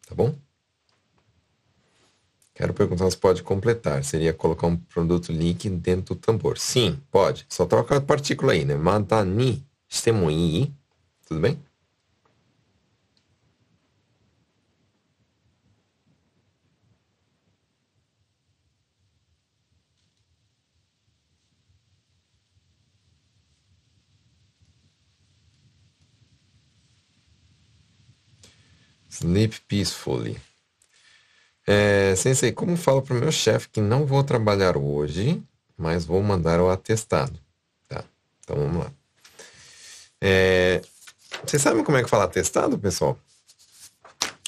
[0.08, 0.36] Tá bom?
[2.54, 4.04] Quero perguntar se pode completar.
[4.04, 6.60] Seria colocar um produto líquido dentro do tambor.
[6.60, 7.48] Sim, pode.
[7.50, 8.76] Só troca a partícula aí, né?
[8.76, 10.12] Mata ni shite
[11.28, 11.60] Tudo bem?
[29.20, 30.40] Sleep peacefully.
[31.66, 35.42] É, sensei, como falo para o meu chefe que não vou trabalhar hoje,
[35.76, 37.40] mas vou mandar o atestado.
[37.88, 38.04] Tá,
[38.40, 38.92] então vamos lá.
[40.22, 40.82] É,
[41.44, 43.20] vocês sabem como é que fala atestado, pessoal?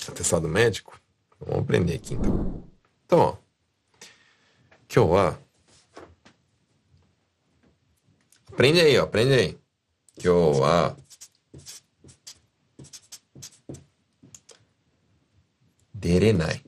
[0.07, 0.99] Atestado médico?
[1.39, 2.63] Vamos aprender aqui então.
[3.05, 3.37] Então, ó.
[4.87, 5.39] Kyowa.
[8.51, 9.03] Aprende aí, ó.
[9.03, 9.57] Aprende aí.
[10.19, 10.95] Kyowa.
[15.99, 16.61] Derenai.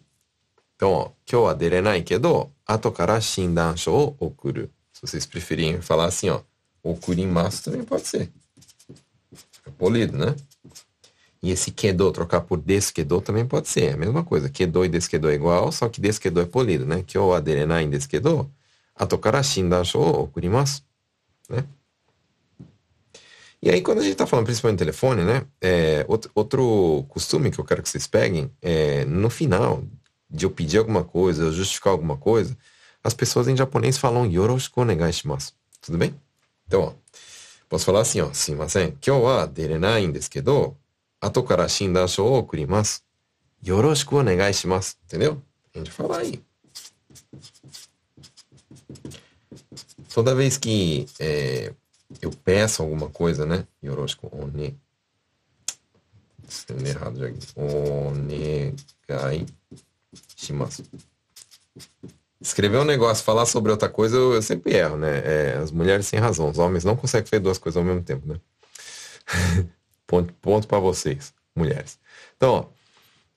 [0.76, 4.72] Então, ó, 今日は出れないけど、後から診断書を送る。
[4.94, 6.44] Se vocês preferirem falar assim, ó,
[6.84, 8.30] 送ります também pode ser.
[9.66, 10.36] É polido, né?
[11.42, 13.86] E esse quedou, trocar por desquedou também pode ser.
[13.86, 14.50] É a mesma coisa.
[14.50, 17.00] Quedou e desquedou é igual, só que desquedou é polido, né?
[17.00, 18.52] 今日は出れないんですけど、
[18.96, 20.86] 後から診断書を送ります。
[21.50, 21.66] né?
[23.64, 25.46] E aí, quando a gente está falando principalmente no telefone, né?
[25.62, 29.84] É, outro, outro costume que eu quero que vocês peguem é no final
[30.28, 32.58] de eu pedir alguma coisa, eu justificar alguma coisa,
[33.04, 35.54] as pessoas em japonês falam yoroshiku onegai shimasu.
[35.80, 36.16] Tudo bem?
[36.66, 36.94] Então, ó,
[37.70, 40.76] posso falar assim, ó, simasen, kyou wa derenai desu kedo,
[41.20, 43.02] ato kara shindan shou o okurimasu.
[43.64, 44.96] Yoroshiku onegai shimasu.
[45.06, 45.40] Entendeu?
[45.76, 46.42] A gente fala aí.
[50.16, 51.74] Toda vez que é,
[52.22, 53.66] eu peço alguma coisa, né?
[53.84, 54.78] Yoroshiku one.
[56.48, 57.40] Escrevendo errado já aqui.
[57.56, 59.46] Onegai
[60.36, 60.84] shimasu.
[62.40, 65.22] Escrever um negócio, falar sobre outra coisa, eu, eu sempre erro, né?
[65.24, 68.28] É, as mulheres sem razão, os homens não conseguem fazer duas coisas ao mesmo tempo,
[68.28, 68.40] né?
[70.08, 72.00] ponto ponto para vocês, mulheres.
[72.36, 72.82] Então, ó.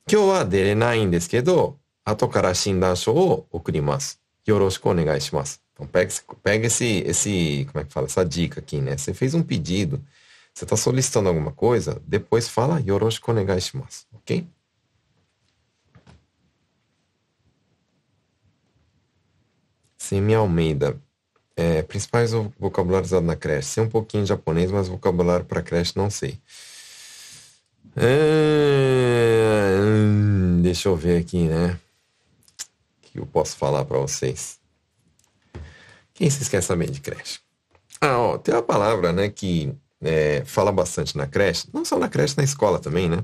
[0.06, 4.20] 今日は出れないんですけど、後から診断書を送ります。
[4.44, 5.62] よろしくお願いします。
[5.79, 6.11] então pega,
[6.43, 8.97] pega esse, esse, como é que fala, essa dica aqui, né?
[8.97, 10.03] Você fez um pedido,
[10.53, 14.45] você está solicitando alguma coisa, depois fala Yoroshiku onegai shimasu, ok?
[19.97, 20.99] Semi Almeida.
[21.55, 23.67] É, principais vocabulários usados na creche.
[23.67, 26.39] Sei um pouquinho de japonês, mas vocabulário para creche não sei.
[27.95, 29.75] É,
[30.61, 31.77] deixa eu ver aqui, né?
[32.97, 34.58] O que eu posso falar para vocês?
[36.19, 37.39] Quem se esquece também de creche?
[38.01, 42.09] Ah, ó, tem uma palavra, né, que é, fala bastante na creche, não só na
[42.09, 43.23] creche, na escola também, né?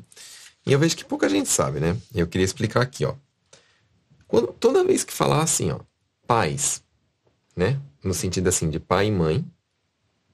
[0.66, 1.98] E eu vejo que pouca gente sabe, né?
[2.14, 3.14] Eu queria explicar aqui, ó.
[4.30, 5.80] Quando, toda vez que falar assim, ó,
[6.26, 6.82] pais,
[7.54, 7.82] né?
[8.02, 9.46] No sentido assim de pai e mãe,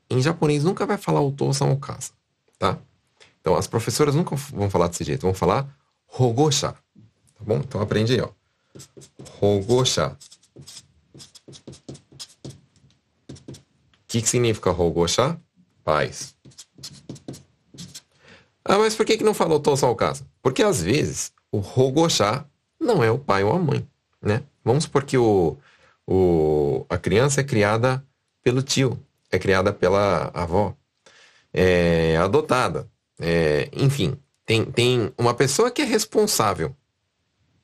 [0.07, 2.11] em japonês nunca vai falar o tosan casa,
[2.59, 2.77] tá?
[3.39, 5.67] Então as professoras nunca vão falar desse jeito, vão falar
[6.07, 7.57] hogosha, tá bom?
[7.57, 8.29] Então aprende aí, ó.
[9.41, 10.15] Hogosha
[14.11, 15.39] que, que significa Rogosha?
[15.85, 16.35] Paz.
[18.63, 20.27] Ah, mas por que, que não falou Tosan casa?
[20.41, 22.45] Porque às vezes o Rogosha
[22.77, 23.87] não é o pai ou a mãe,
[24.21, 24.43] né?
[24.65, 25.57] Vamos supor que o,
[26.05, 28.05] o, a criança é criada
[28.43, 28.99] pelo tio,
[29.31, 30.75] é criada pela avó,
[31.53, 36.75] é adotada, é, enfim, tem, tem uma pessoa que é responsável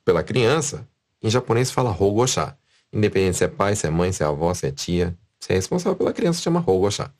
[0.06, 0.88] pela criança,
[1.22, 2.58] em japonês fala Rogosha,
[2.92, 5.56] independente se é pai, se é mãe, se é avó, se é tia, você é
[5.56, 7.12] responsável pela criança, chama Hogosha.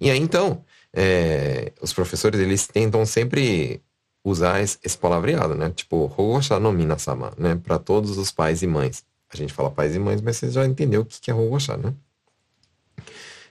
[0.00, 3.82] E aí, então, é, os professores, eles tentam sempre
[4.24, 5.70] usar esse, palavreado, né?
[5.70, 7.56] Tipo, Hogosha no Minasama, né?
[7.62, 9.04] Para todos os pais e mães.
[9.30, 11.92] A gente fala pais e mães, mas você já entendeu o que é Hogosha, né?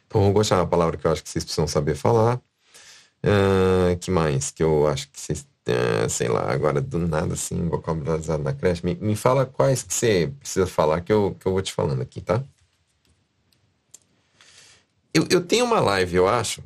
[0.07, 2.41] Então, Hogosha é uma palavra que eu acho que vocês precisam saber falar.
[3.23, 4.51] Uh, que mais?
[4.51, 8.85] Que eu acho que vocês, uh, sei lá, agora do nada, assim, vocabulário da creche.
[8.85, 12.01] Me, me fala quais que você precisa falar que eu, que eu vou te falando
[12.01, 12.43] aqui, tá?
[15.17, 16.61] Eu, eu tenho uma live, eu acho,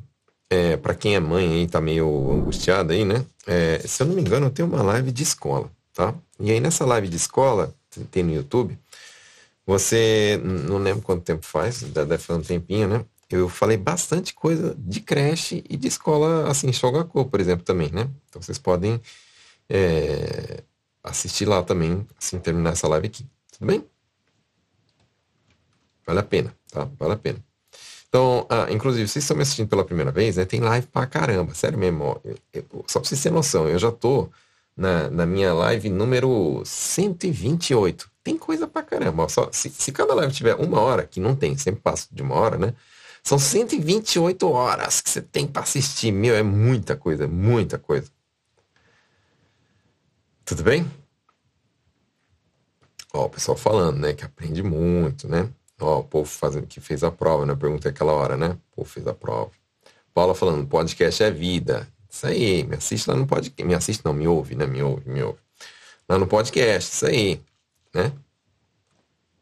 [0.49, 3.25] é, para quem é mãe aí, tá meio angustiada aí, né?
[3.47, 6.13] É, se eu não me engano, eu tenho uma live de escola, tá?
[6.37, 7.73] E aí nessa live de escola,
[8.11, 8.77] tem no YouTube,
[9.65, 13.05] você, não lembro quanto tempo faz, deve fazer um tempinho, né?
[13.29, 18.09] Eu falei bastante coisa de creche e de escola, assim, Shogako, por exemplo, também, né?
[18.27, 18.99] Então vocês podem
[19.69, 20.61] é,
[21.01, 23.25] assistir lá também, assim, terminar essa live aqui.
[23.53, 23.85] Tudo bem?
[26.05, 26.89] Vale a pena, tá?
[26.99, 27.50] Vale a pena.
[28.11, 30.43] Então, ah, inclusive, vocês estão me assistindo pela primeira vez, né?
[30.43, 32.19] Tem live pra caramba, sério mesmo.
[32.25, 34.29] Eu, eu, só pra vocês terem noção, eu já tô
[34.75, 38.11] na, na minha live número 128.
[38.21, 39.29] Tem coisa pra caramba.
[39.29, 42.35] Só, se, se cada live tiver uma hora, que não tem, sempre passo de uma
[42.35, 42.73] hora, né?
[43.23, 46.11] São 128 horas que você tem para assistir.
[46.11, 48.11] Meu, é muita coisa, muita coisa.
[50.43, 50.85] Tudo bem?
[53.13, 54.11] Ó, o pessoal falando, né?
[54.11, 55.49] Que aprende muito, né?
[55.81, 57.53] Ó, o povo fazendo que fez a prova, né?
[57.53, 58.57] Eu perguntei aquela hora, né?
[58.71, 59.51] O povo fez a prova.
[60.13, 61.87] Paula falando, podcast é vida.
[62.09, 63.63] Isso aí, me assiste lá no podcast.
[63.63, 64.67] Me assiste, não, me ouve, né?
[64.67, 65.39] Me ouve, me ouve.
[66.07, 67.41] Lá no podcast, isso aí,
[67.93, 68.13] né?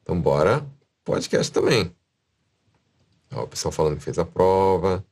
[0.01, 0.65] Então bora
[1.03, 1.91] podcast também.
[3.33, 5.03] Ó, o pessoal falando que fez a prova.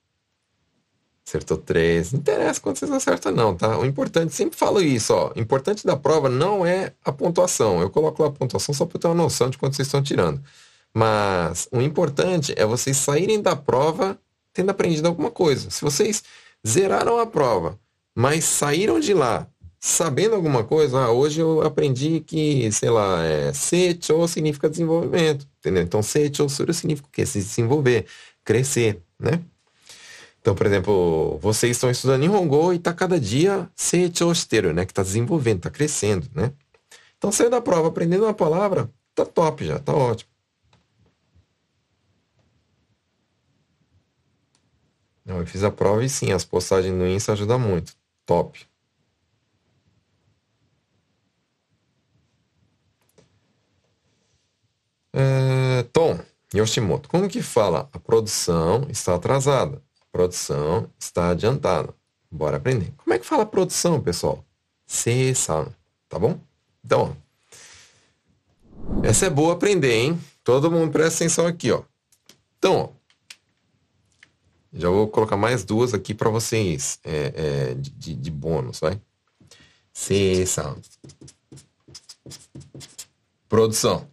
[1.28, 2.14] Acertou três.
[2.14, 3.78] Não interessa quando vocês acertam, não, tá?
[3.78, 5.34] O importante, sempre falo isso, ó.
[5.36, 7.82] O importante da prova não é a pontuação.
[7.82, 10.42] Eu coloco lá a pontuação só para ter uma noção de quanto vocês estão tirando.
[10.98, 14.20] Mas o importante é vocês saírem da prova
[14.52, 15.70] tendo aprendido alguma coisa.
[15.70, 16.24] Se vocês
[16.68, 17.80] zeraram a prova,
[18.16, 19.48] mas saíram de lá
[19.80, 25.84] sabendo alguma coisa, ah, hoje eu aprendi que, sei lá, é, secho significa desenvolvimento, entendeu?
[25.84, 27.28] Então, secho significa o quê?
[27.28, 28.08] Se desenvolver,
[28.44, 29.40] crescer, né?
[30.42, 34.84] Então, por exemplo, vocês estão estudando em Hongo e está cada dia secho shiteru, né?
[34.84, 36.52] Que está desenvolvendo, está crescendo, né?
[37.20, 40.37] Então, saiu da prova aprendendo uma palavra, tá top já, tá ótimo.
[45.28, 47.94] Não, eu fiz a prova e sim, as postagens no Insta ajudam muito.
[48.26, 48.66] Top.
[55.12, 56.18] É, Tom
[56.56, 57.90] Yoshimoto, como que fala?
[57.92, 59.82] A produção está atrasada.
[60.02, 61.94] A produção está adiantada.
[62.32, 62.94] Bora aprender.
[62.96, 64.46] Como é que fala produção, pessoal?
[64.86, 65.68] Se-san,
[66.08, 66.40] tá bom?
[66.86, 67.28] Então, ó,
[69.06, 70.22] essa é boa aprender, hein?
[70.42, 71.84] Todo mundo presta atenção aqui, ó.
[72.58, 72.90] Então, ó,
[74.74, 79.00] já vou colocar mais duas aqui para vocês é, é, de, de, bônus, vai?
[79.94, 80.78] Se-san.
[83.48, 84.08] Produção.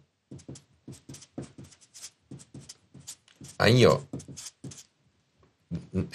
[3.57, 3.99] Aí, ó.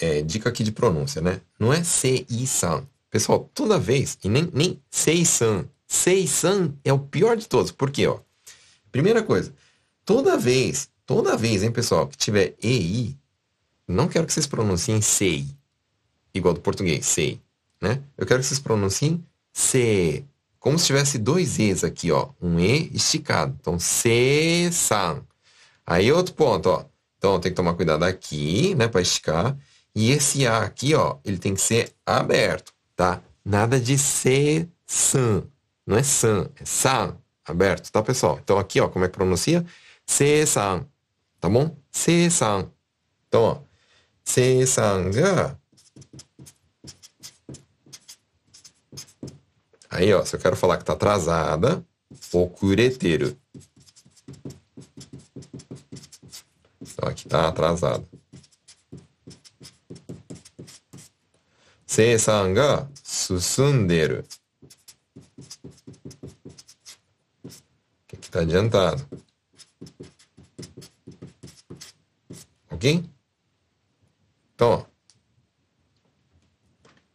[0.01, 1.41] É, dica aqui de pronúncia, né?
[1.59, 2.87] Não é sei-san.
[3.11, 5.67] Pessoal, toda vez, e nem, nem sei-san.
[5.87, 7.73] Sei-san é o pior de todos.
[7.73, 8.21] Por quê, ó?
[8.93, 9.55] Primeira coisa,
[10.05, 13.17] toda vez, toda vez, hein, pessoal, que tiver EI,
[13.91, 15.47] não quero que vocês pronunciem sei,
[16.35, 17.41] igual do português, sei,
[17.81, 18.03] né?
[18.17, 20.25] Eu quero que vocês pronunciem se,
[20.59, 23.57] como se tivesse dois E's aqui, ó, um E esticado.
[23.61, 25.23] Então, se-san.
[25.87, 26.85] Aí outro ponto, ó.
[27.19, 29.57] Então tem que tomar cuidado aqui, né, para esticar.
[29.95, 33.21] E esse A aqui, ó, ele tem que ser aberto, tá?
[33.45, 35.43] Nada de ser san.
[35.87, 37.17] Não é san, é san.
[37.45, 38.39] Aberto, tá, pessoal?
[38.43, 39.67] Então aqui, ó, como é que pronuncia?
[40.07, 40.87] Se-san.
[41.41, 41.77] Tá bom?
[41.91, 42.71] Se-san.
[43.29, 43.70] Então, ó.
[44.25, 45.59] Se-san ga.
[49.91, 51.85] Aí, ó, se eu quero falar que tá atrasada,
[52.33, 53.37] okureteru.
[56.81, 58.07] Então aqui está atrasado.
[61.87, 64.25] Seisan ga susunderu.
[68.05, 69.05] Aqui está adiantado.
[72.71, 73.05] Ok?
[74.61, 74.85] Então, ó.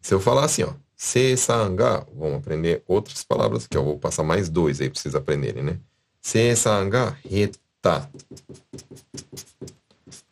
[0.02, 0.74] Se eu falar assim, ó.
[0.96, 3.84] Seisan ga, vamos aprender outras palavras aqui, ó.
[3.84, 5.80] Vou passar mais dois aí para vocês aprenderem, né?
[6.20, 8.10] Seisan ga heta.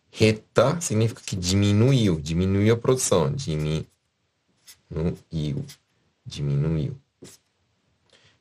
[0.09, 3.31] Reta significa que diminuiu, diminuiu a produção.
[3.31, 3.85] Diminuiu.
[6.25, 6.97] Diminuiu.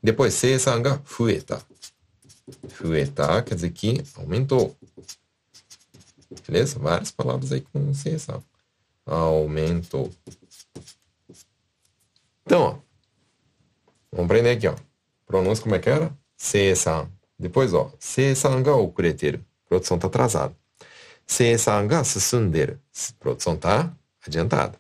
[0.03, 1.63] Depois, seisan ga fueta.
[2.71, 4.75] Fueta quer dizer que aumentou.
[6.47, 6.79] Beleza?
[6.79, 8.43] Várias palavras aí com seisan.
[9.07, 10.13] Aumentou.
[12.45, 12.79] Então, ó.
[14.11, 14.77] Vamos aprender aqui, ó.
[15.27, 16.17] Pronúncia como é que era?
[16.37, 17.11] Seisan.
[17.39, 17.93] Depois, ó.
[17.99, 19.45] Seisan ga okureteru.
[19.69, 20.55] Produção tá atrasada.
[21.27, 22.79] Seisan ga susunderu.
[23.19, 23.95] Produção tá
[24.27, 24.79] adiantada.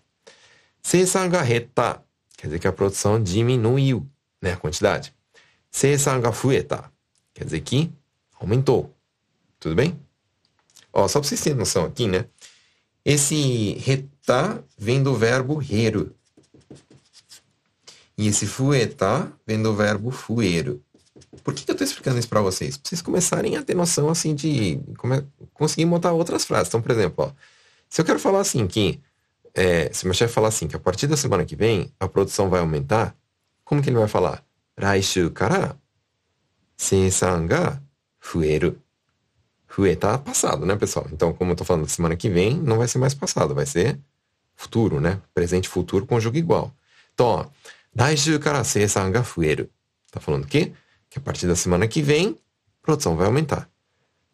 [0.82, 2.02] Seisan ga hetta.
[2.36, 4.06] Quer dizer que a produção diminuiu,
[4.40, 4.52] né?
[4.52, 5.14] A quantidade.
[5.70, 6.92] Seisan ga fueta.
[7.32, 7.90] Quer dizer que
[8.38, 8.94] aumentou.
[9.58, 9.98] Tudo bem?
[10.92, 12.26] Ó, só pra vocês terem noção aqui, né?
[13.04, 13.72] Esse
[14.22, 16.14] reta vem do verbo reiro.
[18.16, 20.82] E esse fuetar vem do verbo fueiro.
[21.42, 22.76] Por que, que eu estou explicando isso para vocês?
[22.76, 25.26] Para vocês começarem a ter noção assim de come...
[25.52, 26.68] conseguir montar outras frases.
[26.68, 27.32] Então, por exemplo, ó,
[27.88, 29.00] se eu quero falar assim que
[29.54, 32.48] é, se meu chefe falar assim que a partir da semana que vem a produção
[32.48, 33.14] vai aumentar,
[33.64, 34.44] como que ele vai falar?
[34.78, 35.76] Raishu kara
[36.76, 37.82] seisan ga
[38.20, 38.78] fueru.
[39.66, 41.06] Fueta passado, né, pessoal?
[41.10, 43.98] Então, como eu tô falando semana que vem, não vai ser mais passado, vai ser
[44.55, 45.20] futuro, né?
[45.34, 46.74] Presente e futuro conjuga igual.
[47.14, 47.46] Então, ó,
[47.98, 49.68] Raishu kara seisan ga fueru.
[50.11, 50.72] Tá falando o quê?
[51.11, 52.38] Que a partir da semana que vem,
[52.80, 53.68] produção vai aumentar.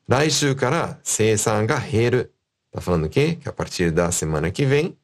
[0.09, 2.29] Raishu kara seisan ga heru.
[2.71, 3.37] Tá falando o quê?
[3.37, 4.97] Que a partir da semana que vem,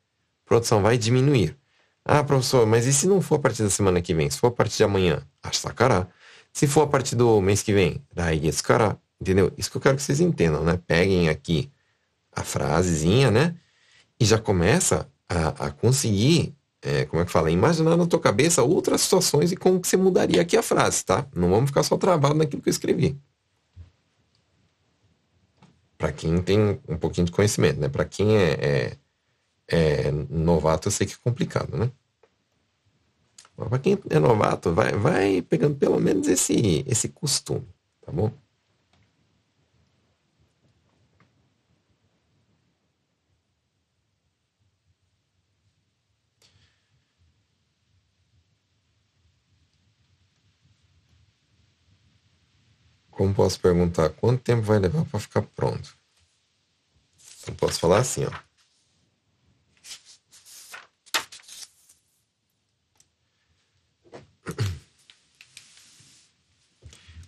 [0.45, 1.57] produção vai diminuir.
[2.05, 4.29] Ah, professor, mas e se não for a partir da semana que vem?
[4.29, 6.09] Se for a partir de amanhã, ashtakara.
[6.53, 8.99] Se for a partir do mês que vem, raigetsukara.
[9.21, 9.51] Entendeu?
[9.57, 10.79] Isso que eu quero que vocês entendam, né?
[10.87, 11.73] Peguem aqui
[12.31, 13.57] a frasezinha, né?
[14.19, 17.51] E já começa a, a conseguir, é, como é que fala?
[17.51, 21.27] Imaginar na tua cabeça outras situações e como que você mudaria aqui a frase, tá?
[21.35, 23.19] Não vamos ficar só travado naquilo que eu escrevi.
[25.99, 27.89] Para quem tem um pouquinho de conhecimento, né?
[27.89, 28.97] Para quem é, é
[29.69, 31.91] é novato, eu sei que é complicado, né?
[33.57, 37.67] Para quem é novato, vai, vai pegando pelo menos esse, esse costume,
[38.05, 38.33] tá bom?
[53.17, 55.97] Como posso perguntar quanto tempo vai levar para ficar pronto?
[57.47, 58.31] Eu posso falar assim, ó.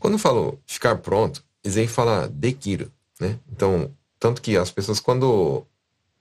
[0.01, 3.39] Quando falo ficar pronto, Isei fala dekiro, né?
[3.51, 5.67] Então, tanto que as pessoas quando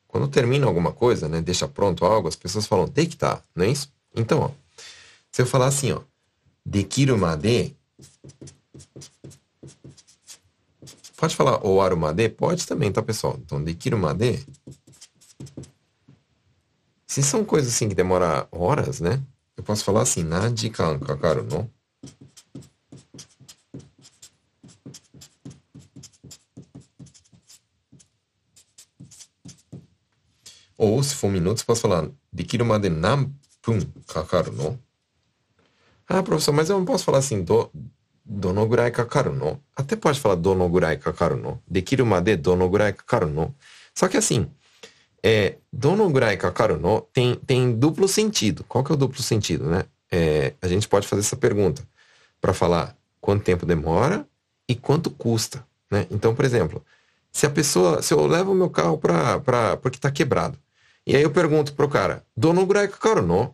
[0.07, 3.91] quando terminam alguma coisa, né, deixa pronto algo, as pessoas falam dekita, não é isso?
[4.15, 4.51] Então, ó,
[5.29, 6.01] se eu falar assim, ó,
[6.65, 7.75] dekiru made
[11.17, 12.29] Pode falar owaru made?
[12.29, 13.37] Pode também, tá, pessoal?
[13.43, 14.45] Então, dekiru made
[17.07, 19.21] Se são coisas assim que demoram horas, né?
[19.55, 20.51] Eu posso falar assim, na
[20.99, 21.71] kakaru no
[30.77, 34.79] Ou, se for minutos, posso falar Dikiru made nanpun kakaru no?
[36.07, 37.71] Ah, professor, mas eu não posso falar assim, do,
[38.25, 39.61] donogurai kakaru no?
[39.75, 41.61] Até pode falar donogurai kakaru no.
[41.67, 43.55] Dekiru made donogurai kakaru no.
[43.93, 44.49] Só que assim,
[45.23, 48.63] é, donogurai kakaru no tem, tem duplo sentido.
[48.67, 49.85] Qual que é o duplo sentido, né?
[50.11, 51.83] É, a gente pode fazer essa pergunta
[52.41, 54.27] para falar quanto tempo demora
[54.67, 56.07] e quanto custa, né?
[56.09, 56.83] Então, por exemplo,
[57.31, 60.57] se a pessoa, se eu levo o meu carro para porque está quebrado,
[61.05, 63.53] e aí eu pergunto pro cara, dono Graico Caronô,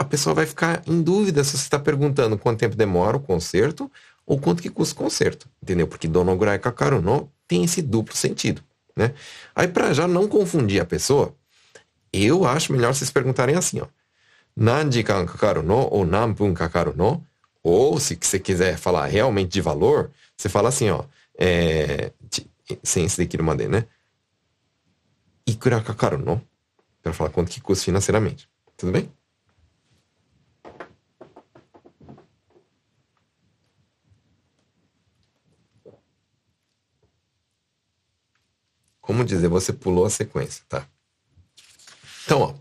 [0.00, 3.92] a pessoa vai ficar em dúvida se você está perguntando quanto tempo demora o conserto
[4.24, 5.86] ou quanto que custa o conserto, entendeu?
[5.86, 8.62] Porque dono Graico Caronô tem esse duplo sentido,
[8.96, 9.12] né?
[9.54, 11.36] Aí para já não confundir a pessoa,
[12.10, 13.86] eu acho melhor vocês perguntarem assim, ó.
[14.56, 17.22] Nanjikan kakaru no ou nanpun kakaru no,
[17.62, 21.04] ou se você quiser falar realmente de valor, você fala assim, ó,
[21.38, 22.10] é,
[22.82, 23.84] sem esse daqui no né?
[25.46, 26.40] Ikura kakaru no?
[27.02, 28.48] para falar quanto que custa financeiramente.
[28.78, 29.10] Tudo bem?
[39.10, 40.86] Como dizer, você pulou a sequência, tá?
[42.24, 42.54] Então, ó.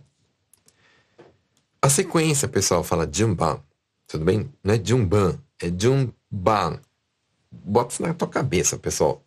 [1.80, 3.62] A sequência, pessoal, fala Jumban.
[4.08, 4.52] Tudo bem?
[4.64, 6.82] Não é Jumban, é Jumban.
[7.52, 9.24] Bota isso na tua cabeça, pessoal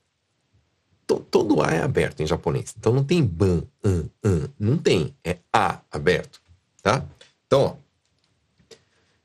[1.07, 2.75] to, todo A é aberto em japonês.
[2.77, 4.49] Então não tem ban, an, an.
[4.59, 5.15] Não tem.
[5.25, 6.41] É A aberto.
[6.83, 7.05] Tá?
[7.47, 7.77] Então, ó.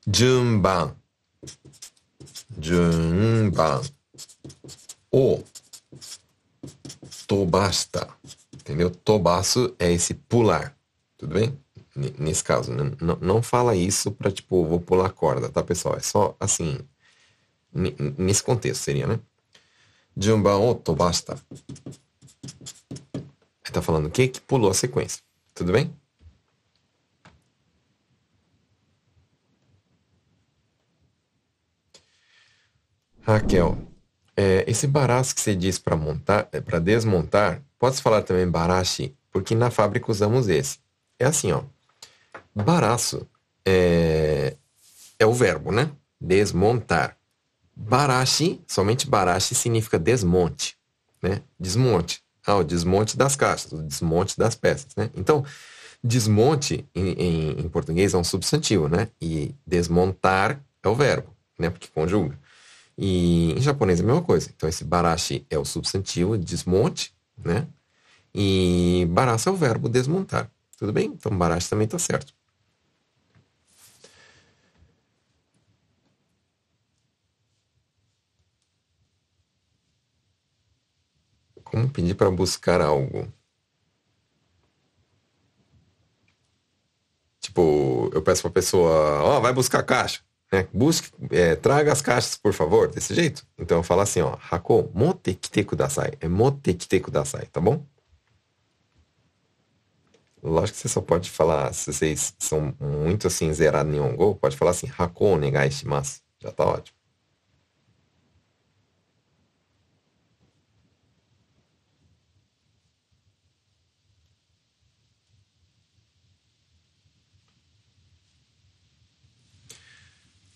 [0.05, 0.95] Junban.
[2.61, 3.81] Junban.
[5.11, 5.41] O
[7.27, 8.07] tobasta.
[8.53, 8.89] Entendeu?
[8.89, 10.75] Tobaço é esse pular.
[11.17, 11.57] Tudo bem?
[11.95, 12.91] N nesse caso, né?
[13.21, 15.95] Não fala isso pra, tipo, vou pular corda, tá, pessoal?
[15.95, 16.79] É só, assim,
[18.17, 19.19] nesse contexto seria, né?
[20.15, 20.51] Jumba
[20.83, 21.37] tobasta.
[23.13, 24.27] Ele tá falando o que?
[24.27, 25.21] Que pulou a sequência.
[25.53, 25.93] Tudo bem?
[33.21, 33.77] Raquel,
[34.37, 39.15] é, esse baraço que você diz para montar, é, para desmontar, pode falar também barashi,
[39.31, 40.77] porque na fábrica usamos esse.
[41.19, 41.63] É assim, ó.
[42.53, 43.27] Baraço
[43.65, 44.55] é,
[45.17, 45.89] é o verbo, né?
[46.21, 47.17] Desmontar.
[47.75, 50.77] Barashi, somente Barashi significa desmonte,
[51.21, 51.41] né?
[51.59, 52.21] Desmonte.
[52.45, 55.09] Ah, o desmonte das caixas, o desmonte das peças, né?
[55.15, 55.43] Então,
[56.03, 59.09] desmonte em, em, em português é um substantivo, né?
[59.19, 61.69] E desmontar é o verbo, né?
[61.69, 62.37] Porque conjuga.
[62.97, 64.49] E em japonês é a mesma coisa.
[64.55, 67.67] Então, esse barashi é o substantivo, desmonte, né?
[68.33, 70.51] E barashi é o verbo desmontar.
[70.77, 71.07] Tudo bem?
[71.07, 72.33] Então, barashi também está certo.
[81.63, 83.31] Como pedir para buscar algo?
[87.39, 90.26] Tipo, eu peço para a pessoa, ó, oh, vai buscar a caixa.
[90.51, 90.67] Né?
[90.73, 93.45] Busque, é, traga as caixas, por favor, desse jeito.
[93.57, 96.13] Então eu falo assim, ó, Hako, mote kite kudasai.
[96.19, 97.85] É mote kite kudasai, tá bom?
[100.41, 104.55] Lógico que você só pode falar, se vocês são muito assim, zerados em Hongo, pode
[104.55, 106.21] falar assim, Hako onegai shimasu.
[106.41, 106.96] Já tá ótimo.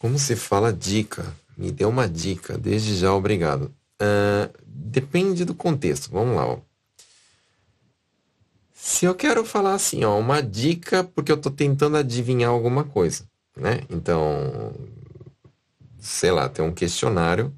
[0.02, 1.32] Como se fala dica?
[1.56, 2.58] Me dê uma dica.
[2.58, 3.72] Desde já, obrigado.
[4.02, 6.10] Uh, depende do contexto.
[6.10, 6.47] Vamos lá.
[6.47, 6.60] Ó.
[8.74, 13.26] Se eu quero falar assim, ó, uma dica porque eu estou tentando adivinhar alguma coisa,
[13.56, 13.82] né?
[13.91, 14.74] Então,
[15.99, 17.54] sei lá, tem um questionário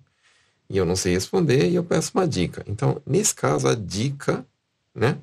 [0.70, 2.62] e eu não sei responder e eu peço uma dica.
[2.68, 4.46] Então, nesse caso, a dica,
[4.94, 5.18] né,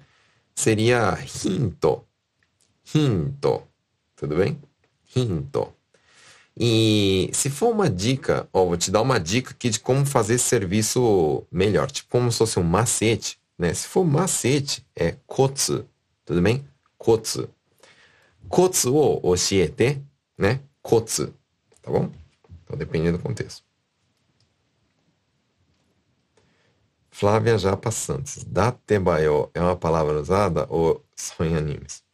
[0.55, 2.03] seria hinto.
[2.95, 3.62] Hinto.
[4.16, 4.59] Tudo bem?
[5.14, 5.80] Hinto.
[6.62, 10.34] E se for uma dica, ó, vou te dar uma dica aqui de como fazer
[10.34, 13.72] esse serviço melhor, tipo como se fosse um macete, né?
[13.72, 15.88] Se for macete, é kotsu,
[16.22, 16.62] tudo bem?
[16.98, 17.48] Kotsu.
[18.46, 20.02] Kotsu o oshiete,
[20.36, 20.61] né?
[20.82, 21.32] Kotsu,
[21.80, 22.11] tá bom?
[22.62, 23.64] Então depende do contexto.
[27.11, 28.44] Flávia Japa Santos.
[28.44, 32.04] Datebayo é uma palavra usada ou só em animes?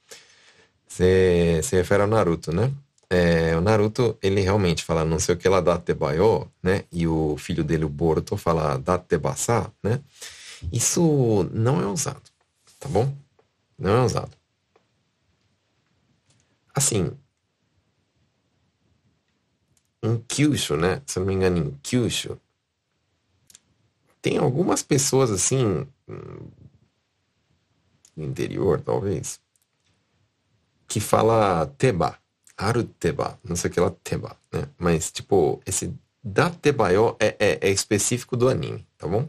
[0.86, 2.72] Você se refere ao Naruto, né?
[3.08, 6.84] É, o Naruto, ele realmente fala não sei o que lá Datebayo, né?
[6.90, 10.00] E o filho dele, o Boruto, fala Datebasa, né?
[10.72, 12.22] Isso não é usado,
[12.80, 13.14] tá bom?
[13.78, 14.36] Não é usado.
[16.74, 17.12] Assim,
[20.02, 21.02] em Kyushu, né?
[21.06, 22.40] Se eu não me engano, em Kyushu,
[24.20, 25.86] tem algumas pessoas assim,
[28.16, 29.40] no interior, talvez,
[30.88, 32.18] que fala Teba
[32.56, 34.68] aruteba, não sei o que lá, teba, né?
[34.78, 39.28] Mas, tipo, esse datebayo é, é, é específico do anime, tá bom?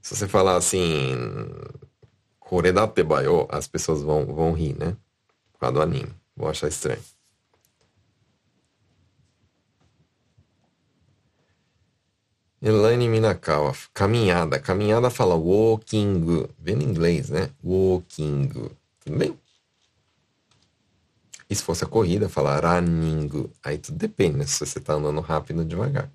[0.00, 1.14] Se você falar assim,
[2.38, 4.96] koredatebayo, as pessoas vão, vão rir, né?
[5.52, 6.12] Por causa do anime.
[6.36, 7.02] Vão achar estranho.
[12.62, 14.58] Elaine Minakawa, caminhada.
[14.58, 17.50] Caminhada fala walking, vendo inglês, né?
[17.62, 18.48] Walking.
[18.48, 19.38] Tudo bem?
[21.50, 23.50] E se fosse a corrida, falar running.
[23.62, 24.46] Aí tudo depende, né?
[24.46, 26.10] Se você está andando rápido ou devagar.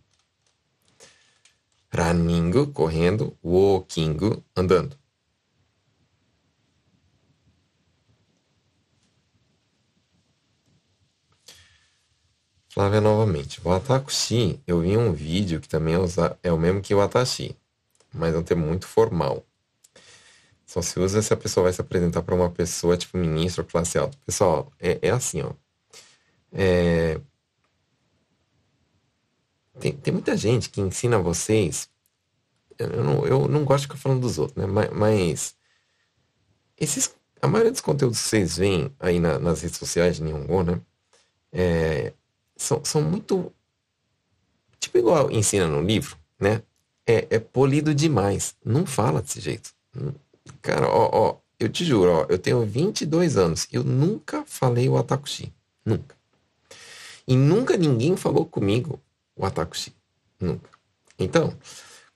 [1.93, 3.37] Running, correndo.
[3.43, 4.17] Walking,
[4.55, 4.97] andando.
[12.75, 13.61] Flávia novamente.
[13.63, 15.97] O Atakushi, eu vi um vídeo que também é,
[16.43, 17.55] é o mesmo que o Atashi,
[18.13, 19.45] mas é um termo muito formal.
[20.75, 23.97] Só se usa se a pessoa vai se apresentar para uma pessoa, tipo ministro classe
[23.97, 24.17] alta.
[24.25, 25.53] Pessoal, é, é assim, ó.
[26.51, 27.17] É...
[29.79, 31.87] Tem, tem muita gente que ensina vocês.
[32.77, 34.67] Eu não, eu não gosto de ficar falando dos outros, né?
[34.67, 35.55] Mas, mas
[36.77, 40.61] esses, a maioria dos conteúdos que vocês veem aí na, nas redes sociais de Nihongo,
[40.61, 40.81] né?
[41.53, 42.11] É,
[42.57, 43.49] são, são muito.
[44.77, 46.61] Tipo, igual ensina no livro, né?
[47.07, 48.57] É, é polido demais.
[48.65, 49.73] Não fala desse jeito.
[50.61, 53.67] Cara, ó, ó, eu te juro, ó, eu tenho 22 anos.
[53.71, 55.53] Eu nunca falei o Atakushi.
[55.85, 56.15] Nunca.
[57.27, 58.99] E nunca ninguém falou comigo
[59.35, 59.93] o Atakushi.
[60.39, 60.69] Nunca.
[61.17, 61.53] Então,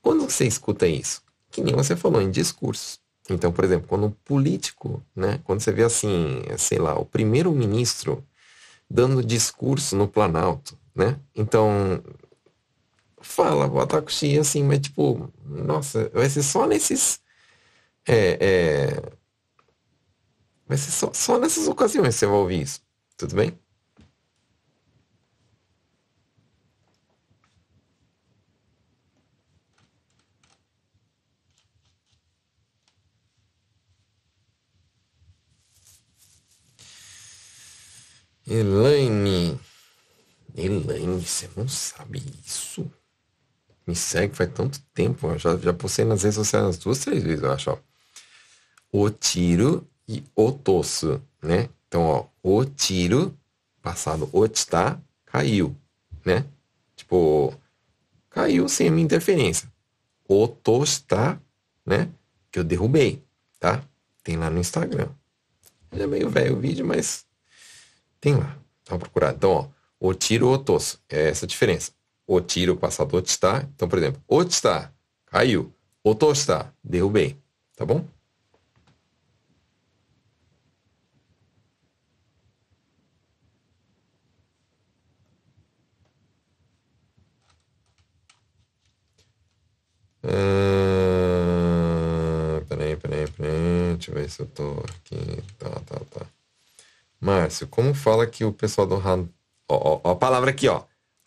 [0.02, 1.22] quando você escuta isso,
[1.52, 3.00] que nem você falou em discursos.
[3.30, 8.24] Então, por exemplo, quando um político, né, quando você vê assim, sei lá, o primeiro-ministro
[8.90, 11.20] dando discurso no Planalto, né?
[11.36, 12.04] Então,
[13.22, 17.20] fala o Atakushi assim, mas tipo, nossa, vai ser só nesses
[18.08, 19.20] é, é...
[20.68, 22.82] Vai ser só, só nessas ocasiões que você vai ouvir isso.
[23.18, 23.58] Tudo bem?
[38.48, 39.60] Elaine.
[40.56, 42.92] Elaine, você não sabe isso?
[43.90, 45.28] me segue faz tanto tempo.
[45.28, 47.89] Eu já, já postei nas redes sociais umas duas, três vezes, eu acho, ó.
[48.92, 51.70] O tiro e o tosso, né?
[51.88, 53.38] Então, ó, o tiro,
[53.82, 55.76] passado o está, caiu,
[56.26, 56.46] né?
[56.96, 57.54] Tipo,
[58.30, 59.72] caiu sem minha interferência.
[60.28, 61.42] O tosta,
[61.86, 62.10] né?
[62.52, 63.24] Que eu derrubei,
[63.60, 63.84] tá?
[64.24, 65.10] Tem lá no Instagram.
[65.92, 67.26] É meio velho o vídeo, mas
[68.20, 68.58] tem lá.
[68.86, 69.36] Dá uma procurada.
[69.36, 69.68] Então, ó,
[70.00, 71.00] o tiro o tosso.
[71.10, 71.92] É essa a diferença.
[72.28, 73.68] O tiro passado o está.
[73.76, 74.92] Então, por exemplo, o está,
[75.26, 75.74] caiu.
[76.04, 77.38] O tosta, derrubei.
[77.76, 78.06] Tá bom?
[90.24, 91.70] Ah,
[92.68, 93.96] peraí, peraí, peraí.
[93.96, 95.44] Deixa eu ver se eu tô aqui.
[95.58, 96.26] Tá, tá, tá.
[97.20, 99.28] Márcio, como fala que o pessoal do Han...
[99.68, 100.84] Ó, ó, ó a palavra aqui, ó.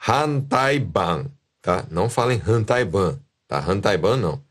[0.09, 1.30] Hantaiban,
[1.61, 1.86] tá?
[1.90, 3.59] Não fala em Hantaiban, tá?
[3.61, 4.43] Hantaiban não.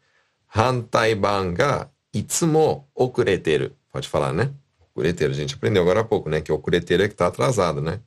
[0.55, 3.71] Hantaiban ga itsumo okureteru.
[3.91, 4.51] Pode falar, né?
[4.79, 6.41] Okureteru, a gente aprendeu agora há pouco, né?
[6.41, 7.99] Que okureteru é que tá atrasado, né?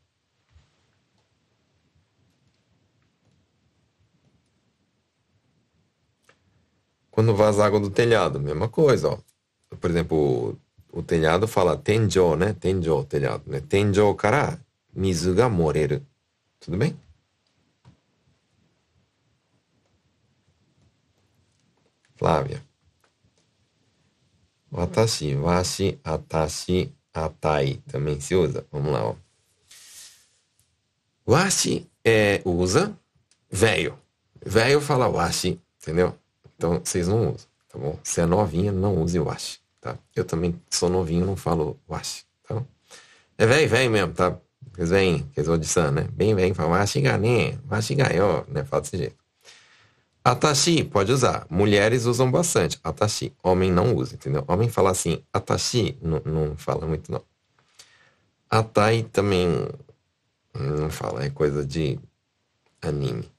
[7.14, 9.18] Quando vaza água do telhado, mesma coisa, ó.
[9.76, 10.58] Por exemplo,
[10.92, 12.52] o, o telhado fala tenjo, né?
[12.54, 13.60] Tenjo, telhado, né?
[13.60, 14.60] Tenjo kara
[14.92, 16.04] mizu ga moreru.
[16.58, 16.96] Tudo bem?
[22.16, 22.60] Flávia.
[24.72, 27.80] Watashi, washi, atashi, atai.
[27.86, 28.66] Também se usa.
[28.72, 29.14] Vamos lá, ó.
[31.24, 32.98] Washi é, usa
[33.48, 33.96] velho.
[34.44, 36.18] Velho fala washi, entendeu?
[36.64, 37.98] Então, vocês não usam, tá bom?
[38.02, 39.98] Se é novinha, não use washi, tá?
[40.16, 42.66] Eu também sou novinho, não falo washi, tá bom?
[43.36, 44.34] É velho, velho mesmo, tá?
[44.78, 46.08] Eles vêm, eles san, né?
[46.10, 48.64] Bem velho, fala washi ga ne, washi ga yo, né?
[48.64, 49.16] Fala desse jeito.
[50.24, 51.46] Atashi, pode usar.
[51.50, 52.80] Mulheres usam bastante.
[52.82, 53.30] Atashi.
[53.42, 54.42] Homem não usa, entendeu?
[54.48, 57.22] Homem fala assim, atashi, não, não fala muito, não.
[58.48, 59.68] Atai também
[60.54, 62.00] não fala, é coisa de
[62.80, 63.33] anime.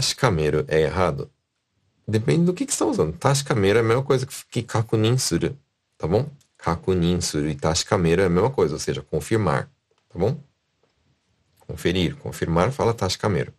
[0.00, 1.30] Tashikameru é errado?
[2.08, 3.14] Depende do que, que você está usando.
[3.18, 5.54] Tashikameru é a mesma coisa que kakunin suru,
[5.98, 6.26] tá bom?
[6.56, 9.70] Kakunin suru e tashikameru é a mesma coisa, ou seja, confirmar,
[10.08, 10.42] tá bom?
[11.58, 13.52] Conferir, confirmar, fala Tashikameru.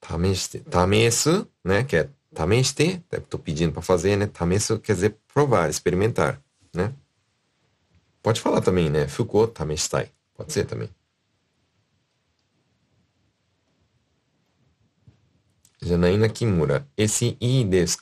[0.00, 0.60] Tameste.
[0.60, 4.26] Tamesu, né, que é tameste, estou pedindo para fazer, né?
[4.26, 6.42] Tamesu quer dizer provar, experimentar,
[6.74, 6.94] né?
[8.22, 9.06] Pode falar também, né?
[9.06, 10.10] Foucault tamestai.
[10.34, 10.88] Pode ser também.
[15.80, 16.86] Janaína Kimura.
[16.96, 17.98] Esse i desu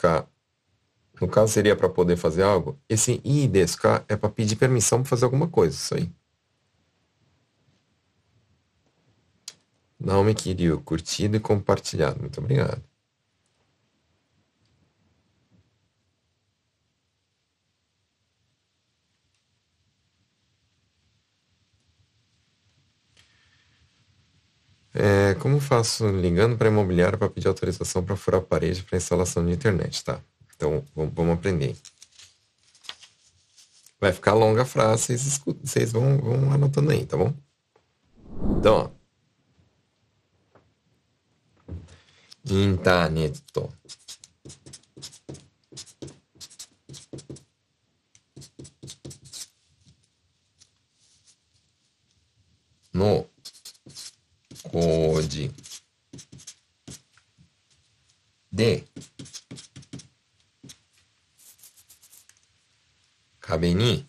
[1.21, 2.79] no caso, seria para poder fazer algo.
[2.89, 3.51] Esse i
[4.09, 6.11] é para pedir permissão para fazer alguma coisa, isso aí.
[9.99, 12.21] Naomi Kiryu, curtido e compartilhado.
[12.21, 12.83] Muito obrigado.
[24.99, 29.45] É, como faço ligando para imobiliário para pedir autorização para furar a parede para instalação
[29.45, 30.21] de internet, tá?
[30.57, 31.77] Então, vamos aprender.
[34.01, 37.35] Vai ficar longa a frase, vocês, escutam, vocês vão, vão anotando aí, tá bom?
[38.59, 38.97] Então, ó.
[42.49, 43.43] Internet.
[52.95, 53.29] No
[54.77, 55.51] code
[58.53, 58.85] de
[63.41, 64.07] 壁に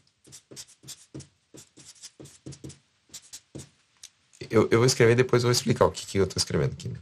[4.49, 6.89] eu, eu vou escrever depois eu vou explicar o que, que eu estou escrevendo aqui.
[6.89, 6.99] Né?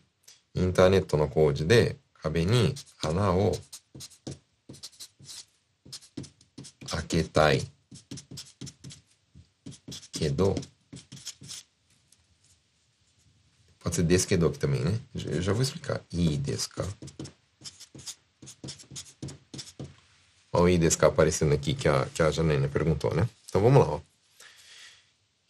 [0.56, 3.54] インターネットの工事で壁に穴を
[6.90, 7.62] 開けたい
[10.12, 10.56] けど
[13.86, 15.00] pode ser aqui também, né?
[15.28, 16.02] Eu já vou explicar.
[16.12, 16.68] I desse
[20.52, 23.30] Olha o IDSK aparecendo aqui que a, que a Janaína perguntou, né?
[23.48, 24.00] Então vamos lá, ó.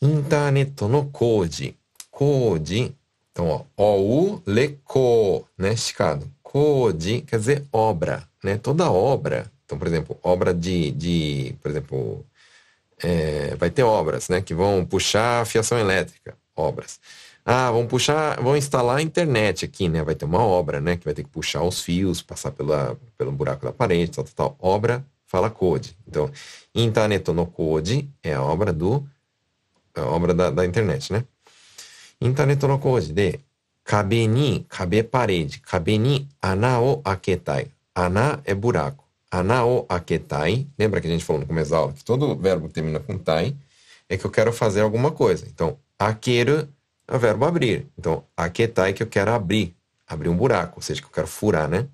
[0.01, 1.77] Internet no code.
[2.11, 2.93] Code.
[3.31, 5.73] Então, ó, o leco, né?
[5.73, 6.29] Esticado.
[6.43, 8.57] Code quer dizer obra, né?
[8.57, 9.49] Toda obra.
[9.63, 12.25] Então, por exemplo, obra de, de por exemplo,
[13.01, 14.41] é, vai ter obras, né?
[14.41, 16.35] Que vão puxar a fiação elétrica.
[16.55, 16.99] Obras.
[17.45, 20.03] Ah, vão puxar, vão instalar a internet aqui, né?
[20.03, 20.97] Vai ter uma obra, né?
[20.97, 24.33] Que vai ter que puxar os fios, passar pela, pelo buraco da parede, tal, tal,
[24.33, 24.57] tal.
[24.59, 25.95] Obra fala code.
[26.07, 26.31] Então,
[26.73, 29.07] Intaneto no Code é a obra do
[29.93, 31.23] a obra da, da internet, né?
[32.19, 33.39] Intaneto no Code de
[33.83, 37.67] Kabe ni, kabe parede, kabe ni ana o aketai.
[37.93, 39.05] Ana é buraco.
[39.31, 40.65] Ana o aketai.
[40.77, 43.55] Lembra que a gente falou no começo da aula que todo verbo termina com tai
[44.09, 45.45] é que eu quero fazer alguma coisa.
[45.47, 46.67] Então, akeru
[47.07, 47.87] é verbo abrir.
[47.97, 49.75] Então, aketai é que eu quero abrir.
[50.07, 51.87] Abrir um buraco, ou seja, que eu quero furar, né?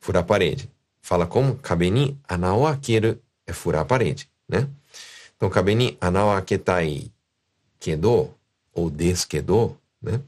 [0.00, 0.70] Furar a parede.
[1.00, 1.56] Fala como?
[1.56, 4.68] Kabeni anao akeru é furar a parede, né?
[5.36, 7.10] Então, kabeni anao aketai
[7.80, 8.32] kedo,
[8.72, 10.20] ou deskedo, né?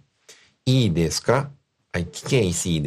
[0.67, 1.51] I desu ka?
[1.93, 2.83] Aí, o que, que é esse i?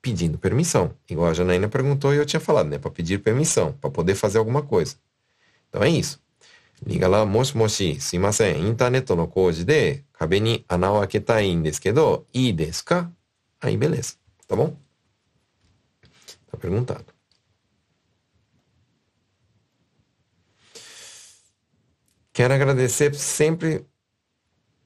[0.00, 0.94] Pedindo permissão.
[1.10, 2.78] Igual a Janaína perguntou e eu tinha falado, né?
[2.78, 4.96] Para pedir permissão, para poder fazer alguma coisa.
[5.68, 6.18] Então, é isso.
[6.84, 11.62] Liga lá, moshi moshi, sumimasen, internet no koji de kabe ni ana o aketai n
[11.62, 13.10] desu kedo, ii desu ka?
[13.60, 14.14] Aí, beleza.
[14.46, 14.76] Tá bom?
[16.50, 17.16] Tá perguntado.
[22.36, 23.86] Quero agradecer sempre,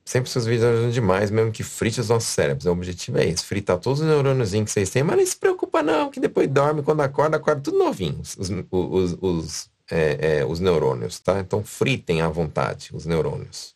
[0.04, 2.64] sempre seus vídeos ajudam demais, mesmo que frite os nossos cérebros.
[2.64, 5.82] O objetivo é esse, fritar todos os neurônios que vocês têm, mas não se preocupa
[5.82, 10.60] não, que depois dorme, quando acorda, acorda tudo novinho, os, os, os, é, é, os
[10.60, 11.40] neurônios, tá?
[11.40, 13.74] Então fritem à vontade os neurônios.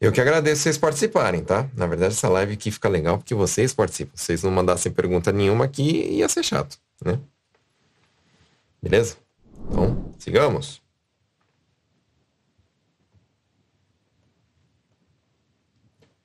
[0.00, 1.68] Eu que agradeço vocês participarem, tá?
[1.76, 4.12] Na verdade, essa live aqui fica legal porque vocês participam.
[4.14, 5.82] Vocês não mandassem pergunta nenhuma aqui,
[6.16, 7.18] ia ser chato, né?
[8.82, 9.16] Beleza?
[9.70, 10.82] Então, sigamos.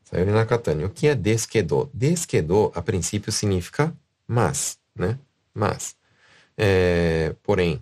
[0.03, 0.83] Sayuri Nakatani.
[0.83, 1.89] O que é desquedou?
[1.93, 3.95] Desquedou, a princípio, significa
[4.27, 5.17] mas, né?
[5.53, 5.95] Mas.
[6.57, 7.81] É, porém,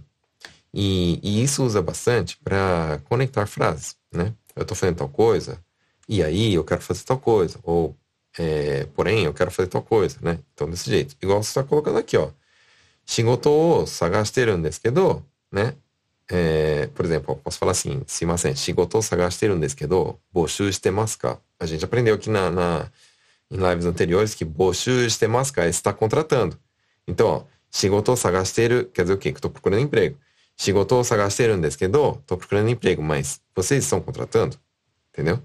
[0.74, 4.34] e, e, isso usa bastante para conectar frases, né?
[4.56, 5.60] Eu estou fazendo tal coisa,
[6.08, 7.60] e aí eu quero fazer tal coisa.
[7.64, 7.96] Ou,
[8.38, 10.40] é, porém, eu quero fazer tal coisa, né?
[10.54, 11.16] Então, desse jeito.
[11.22, 12.30] Igual você está colocando aqui, ó.
[13.06, 15.76] Shigoto o sagasteru desu kedo, né?
[16.30, 21.40] É, por exemplo, eu posso falar assim, simasen, shigoto sagasteru desu kedo, boshu shitemasu ka?
[21.60, 22.92] A gente aprendeu aqui na, na,
[23.50, 26.60] em lives anteriores que boshu shitemasu ka é está contratando.
[27.08, 29.32] Então, ó, shigoto sagasteru quer dizer o quê?
[29.32, 30.18] Que estou procurando emprego.
[30.58, 34.60] Shigoto sagasteru desu kedo, estou procurando emprego, mas vocês estão contratando?
[35.14, 35.42] Entendeu?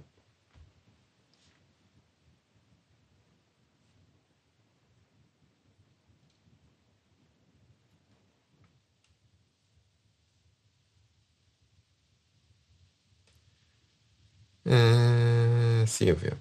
[14.65, 16.39] É, Silvia.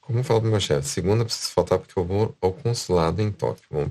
[0.00, 0.86] Como falo pro meu chefe?
[0.88, 3.64] Segunda preciso faltar porque eu vou ao consulado em Tóquio.
[3.70, 3.90] Vamos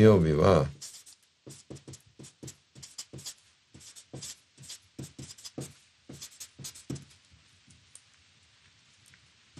[0.00, 0.66] 曜日は、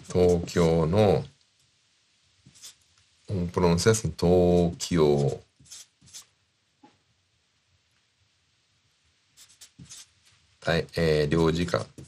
[0.07, 1.23] 東京の、
[3.29, 5.41] オンプロンセス、東京、
[10.65, 11.98] はい、えー、領事館。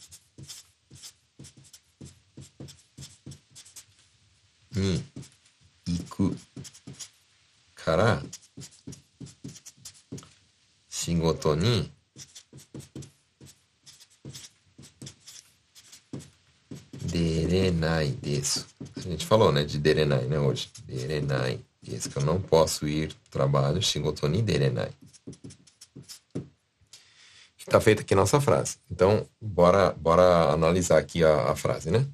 [7.91, 8.23] から
[10.89, 11.91] 仕事に
[17.07, 18.67] 出れないです。
[18.97, 20.71] A gente falou, né, de derenai, né, hoje.
[20.87, 21.61] Derenai.
[21.87, 24.91] Esse que eu não posso ir trabalho, shigoto ni derenai.
[27.59, 28.79] Está feita aqui nossa frase.
[28.91, 32.07] Então, bora, bora analisar aqui a, a frase, né?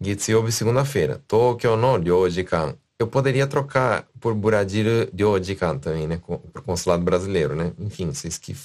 [0.00, 1.22] Getsuyobi, segunda-feira.
[1.28, 2.76] Tokyo no ryojikan.
[2.99, 6.17] eu poderia trocar por Buradir de Odikan também, né?
[6.17, 7.73] Por consulado brasileiro, né?
[7.79, 8.55] Enfim, vocês que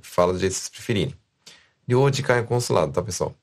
[0.00, 1.14] falam do jeito que vocês preferirem.
[1.86, 3.34] De Odikan é consulado, tá, pessoal?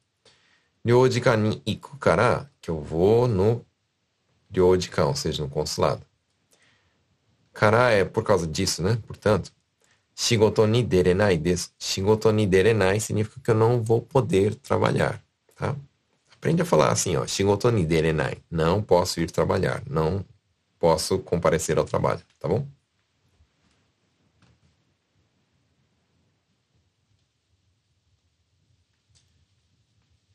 [0.84, 3.65] De Odican e ikukará, que eu vou no
[4.49, 6.01] de Odican, ou seja, no consulado.
[7.53, 8.97] Kará é por causa disso, né?
[9.05, 9.51] Portanto,
[10.15, 11.70] shigoto ni derenai desu.
[11.78, 15.22] Shigoto derenai significa que eu não vou poder trabalhar,
[15.55, 15.76] tá?
[16.38, 17.25] Aprende a falar assim, ó.
[17.25, 18.38] Shigoto derenai.
[18.49, 19.81] Não posso ir trabalhar.
[19.89, 20.23] Não
[20.79, 22.65] posso comparecer ao trabalho, tá bom?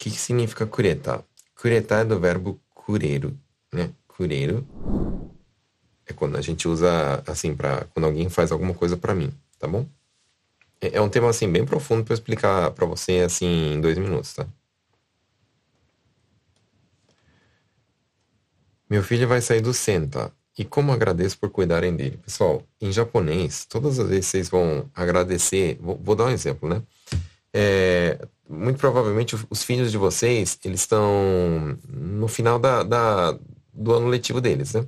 [0.03, 1.25] que, que significa cureta?
[1.55, 3.39] Cureta é do verbo cureiro,
[3.73, 3.93] né?
[4.09, 4.67] Cureiro
[6.05, 9.69] é quando a gente usa assim para quando alguém faz alguma coisa para mim, tá
[9.69, 9.87] bom?
[10.81, 14.35] É, é um tema assim bem profundo para explicar para você assim em dois minutos,
[14.35, 14.45] tá?
[18.93, 20.31] Meu filho vai sair do Senta.
[20.59, 22.19] E como agradeço por cuidarem dele.
[22.19, 25.79] Pessoal, em japonês, todas as vezes vocês vão agradecer.
[25.81, 26.83] Vou, vou dar um exemplo, né?
[27.55, 33.39] É, muito provavelmente os filhos de vocês, eles estão no final da, da,
[33.73, 34.87] do ano letivo deles, né?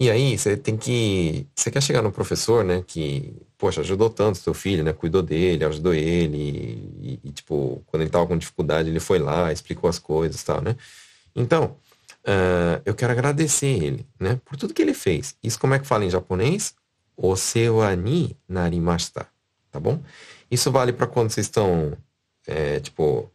[0.00, 1.46] E aí você tem que.
[1.54, 2.82] Você quer chegar no professor, né?
[2.84, 4.92] Que, poxa, ajudou tanto seu filho, né?
[4.92, 6.90] Cuidou dele, ajudou ele.
[7.00, 10.44] E, e, tipo, quando ele tava com dificuldade, ele foi lá, explicou as coisas e
[10.44, 10.74] tal, né?
[11.36, 11.76] Então,
[12.26, 14.40] uh, eu quero agradecer ele, né?
[14.44, 15.36] Por tudo que ele fez.
[15.42, 16.74] Isso como é que fala em japonês?
[17.16, 19.26] Osewa ni narimashita.
[19.70, 20.02] Tá bom?
[20.50, 21.96] Isso vale para quando vocês estão,
[22.46, 23.30] é, tipo,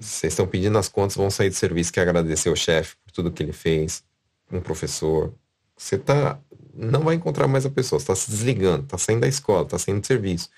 [0.00, 3.30] vocês estão pedindo as contas, vão sair do serviço, quer agradecer o chefe por tudo
[3.30, 4.02] que ele fez,
[4.50, 5.34] um professor.
[5.76, 6.38] Você tá,
[6.72, 10.00] não vai encontrar mais a pessoa, está se desligando, está saindo da escola, está saindo
[10.00, 10.48] do serviço.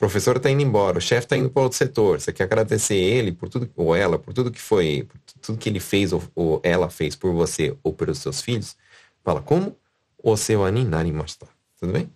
[0.00, 2.18] Professor está indo embora, o chefe está indo para outro setor.
[2.18, 5.68] Você quer agradecer ele por tudo, ou ela, por tudo que foi, por tudo que
[5.68, 8.78] ele fez ou, ou ela fez por você ou pelos seus filhos.
[9.22, 9.76] Fala, como?
[10.16, 11.46] O seu aninari masta.
[11.78, 12.10] Tudo bem?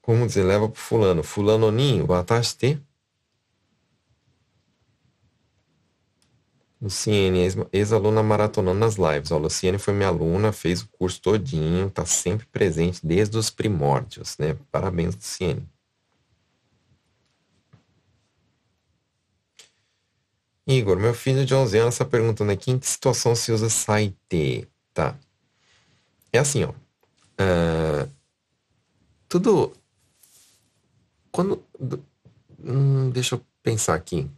[0.00, 1.22] Como dizer, leva pro fulano.
[1.22, 2.80] Fulano Ninho, wataste.
[6.86, 7.40] Luciene,
[7.72, 9.32] ex-aluna maratonando nas lives.
[9.32, 14.38] Ó, Luciene foi minha aluna, fez o curso todinho, tá sempre presente desde os primórdios,
[14.38, 14.56] né?
[14.70, 15.68] Parabéns, Luciene.
[20.64, 24.68] Igor, meu filho de 11 anos está perguntando aqui em que situação se usa saite,
[24.94, 25.16] tá?
[26.32, 26.70] É assim, ó.
[26.70, 28.08] Uh,
[29.28, 29.72] tudo,
[31.32, 31.62] quando.
[32.60, 34.28] Hum, deixa eu pensar aqui,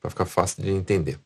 [0.00, 1.18] para ficar fácil de entender.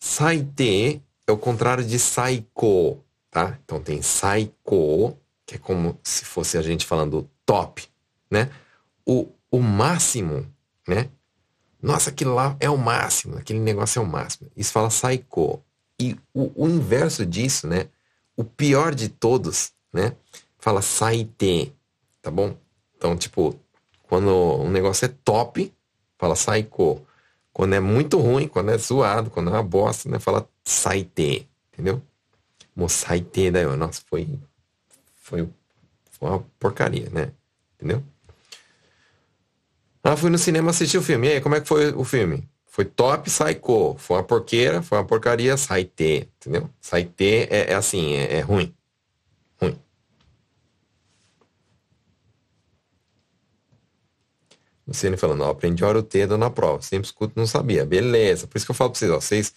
[0.00, 3.58] Saite é o contrário de saiko, tá?
[3.62, 7.86] Então tem saiko, que é como se fosse a gente falando top,
[8.30, 8.50] né?
[9.04, 10.50] O, o máximo,
[10.88, 11.10] né?
[11.82, 14.50] Nossa, aquilo lá é o máximo, aquele negócio é o máximo.
[14.56, 15.62] Isso fala saiko.
[15.98, 17.88] E o, o inverso disso, né?
[18.36, 20.16] O pior de todos, né?
[20.58, 21.74] Fala saite,
[22.22, 22.56] tá bom?
[22.96, 23.58] Então, tipo,
[24.04, 25.72] quando um negócio é top,
[26.18, 27.06] fala saiko.
[27.52, 30.18] Quando é muito ruim, quando é zoado, quando é uma bosta, né?
[30.18, 32.02] Fala saite, entendeu?
[32.74, 34.28] Mo saite daí, nossa, foi,
[35.16, 35.48] foi,
[36.10, 37.32] foi uma porcaria, né?
[37.76, 38.02] Entendeu?
[40.02, 41.28] Ah, fui no cinema assistir o filme.
[41.28, 42.48] E aí, como é que foi o filme?
[42.66, 43.96] Foi top, saiko.
[43.98, 46.70] Foi uma porqueira, foi uma porcaria, saite, entendeu?
[46.80, 48.74] Saite é, é assim, é, é ruim.
[54.90, 56.82] Luciane falando, ó, aprendi hora o dedo na prova.
[56.82, 57.86] Sempre escuto, não sabia.
[57.86, 58.48] Beleza.
[58.48, 59.54] Por isso que eu falo pra vocês, ó, vocês.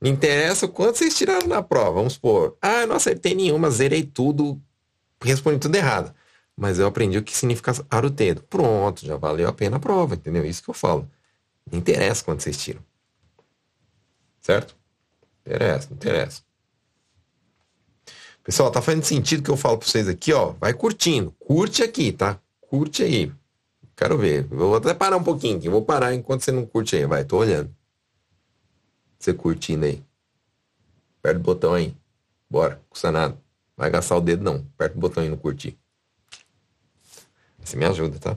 [0.00, 1.90] Me interessa o quanto vocês tiraram na prova.
[1.90, 2.56] Vamos supor.
[2.62, 4.60] Ah, não acertei nenhuma, zerei tudo,
[5.20, 6.14] respondi tudo errado.
[6.56, 8.42] Mas eu aprendi o que significa arutedo.
[8.44, 10.44] Pronto, já valeu a pena a prova, entendeu?
[10.44, 11.10] Isso que eu falo.
[11.70, 12.80] Não interessa quanto vocês tiram.
[14.40, 14.76] Certo?
[15.44, 16.42] Interessa, não interessa.
[18.44, 20.54] Pessoal, tá fazendo sentido que eu falo pra vocês aqui, ó.
[20.60, 21.32] Vai curtindo.
[21.32, 22.38] Curte aqui, tá?
[22.60, 23.32] Curte aí.
[23.96, 24.44] Quero ver.
[24.48, 25.68] Vou até parar um pouquinho aqui.
[25.70, 27.06] Vou parar enquanto você não curte aí.
[27.06, 27.74] Vai, tô olhando.
[29.18, 30.04] Você curtindo aí.
[31.18, 31.96] Aperta o botão aí.
[32.48, 33.36] Bora, custa nada.
[33.76, 34.56] Vai gastar o dedo não.
[34.74, 35.78] Aperta o botão aí no curtir.
[37.64, 38.32] Você me ajuda, tá?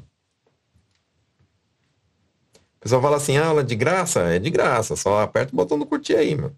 [2.56, 4.22] O pessoal fala assim, aula de graça?
[4.22, 4.96] É de graça.
[4.96, 6.56] Só aperta o botão do curtir aí, mano.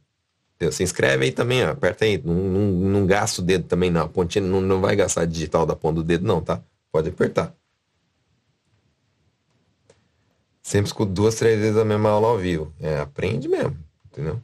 [0.71, 1.71] Se inscreve aí também, ó.
[1.71, 2.21] Aperta aí.
[2.23, 4.03] Não, não, não gasta o dedo também, não.
[4.03, 6.63] A pontinha não, não vai gastar digital da ponta do dedo, não, tá?
[6.91, 7.55] Pode apertar.
[10.63, 12.73] Sempre escuto duas, três vezes a mesma aula ao vivo.
[12.79, 14.41] É, aprende mesmo, entendeu?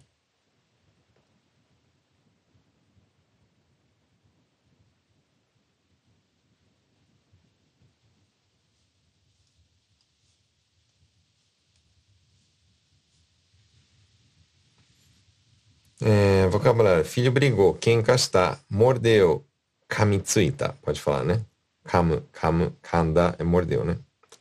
[16.01, 17.03] É, vocabulário.
[17.05, 17.73] Filho brigou.
[17.73, 18.59] Quem está?
[18.69, 19.45] Mordeu.
[19.87, 20.75] Kamitsuita.
[20.81, 21.45] Pode falar, né?
[21.83, 23.97] Kam, kam, kanda é mordeu, né?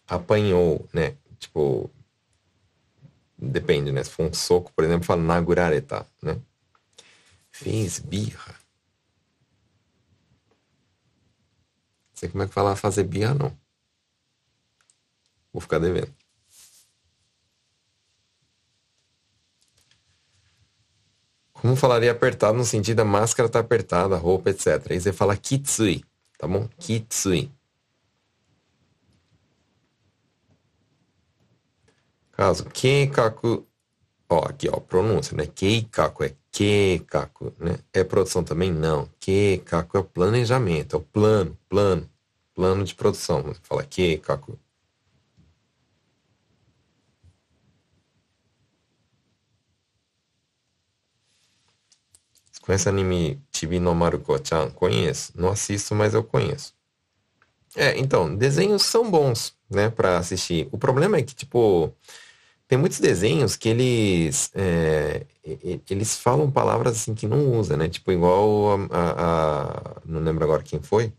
[0.07, 1.15] Apanhou, né?
[1.47, 1.89] Tipo,
[3.39, 4.03] depende, né?
[4.03, 6.41] Se for um soco, por exemplo, fala nagurareta, né?
[7.53, 8.55] Fez birra.
[12.11, 13.57] Não sei como é que fala fazer birra, não.
[15.53, 16.13] Vou ficar devendo.
[21.53, 24.91] Como falaria apertado no sentido da máscara tá apertada, roupa, etc.
[24.91, 26.05] Aí você fala kitsui,
[26.39, 26.69] tá bom?
[26.79, 27.51] Kitsui.
[32.37, 33.67] caso, keikaku,
[34.29, 35.47] ó, aqui ó, pronúncia, né?
[35.47, 37.79] Keikaku é keikaku, né?
[37.93, 38.73] É produção também?
[38.73, 39.09] Não.
[39.21, 42.09] Keikaku é planejamento, é o plano, plano,
[42.55, 43.43] plano de produção.
[43.43, 44.59] Você fala keikaku.
[52.63, 54.71] Conhece anime Chibi no Maruko-chan?
[54.71, 55.33] Conheço.
[55.37, 56.75] Não assisto, mas eu conheço.
[57.77, 60.69] É, então, desenhos são bons, né, para assistir.
[60.73, 61.95] O problema é que, tipo,
[62.69, 65.27] tem muitos desenhos que eles é,
[65.89, 67.89] eles falam palavras assim que não usa, né?
[67.89, 71.13] Tipo, igual a, a, a, Não lembro agora quem foi.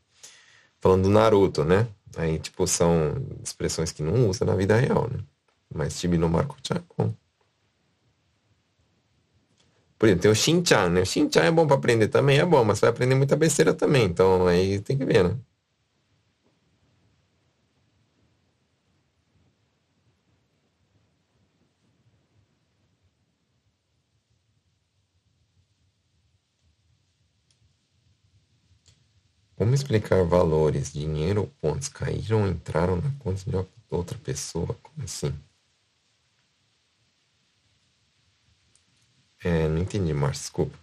[0.80, 1.88] Falando do Naruto, né?
[2.18, 5.20] Aí, tipo, são expressões que não usa na vida real, né?
[5.74, 7.14] Mas Chibi no Maruko-chan é bom.
[9.98, 11.02] Por exemplo, tem o Shin-chan, né?
[11.02, 14.06] O Shin-chan é bom para aprender também, é bom, mas vai aprender muita besteira também.
[14.06, 15.38] Então aí tem que ver, né?
[29.58, 33.58] Como explicar valores, dinheiro ou pontos caíram ou entraram na conta de
[33.90, 34.78] outra pessoa?
[34.84, 35.34] Como assim?
[39.44, 40.78] É, não entendi, Márcio, desculpa.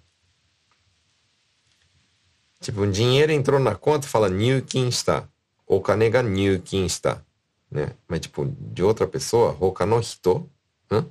[2.61, 5.29] Tipo, o dinheiro entrou na conta, fala new quem está.
[5.65, 7.23] Ou canega new quem está.
[7.71, 7.95] Né?
[8.09, 10.51] Mas, tipo, de outra pessoa, hoka no hito.
[10.91, 11.07] Hã?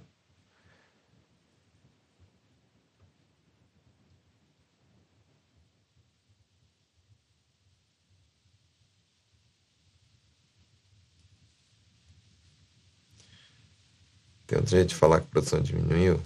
[14.53, 16.21] Tem outro jeito de falar que a produção diminuiu?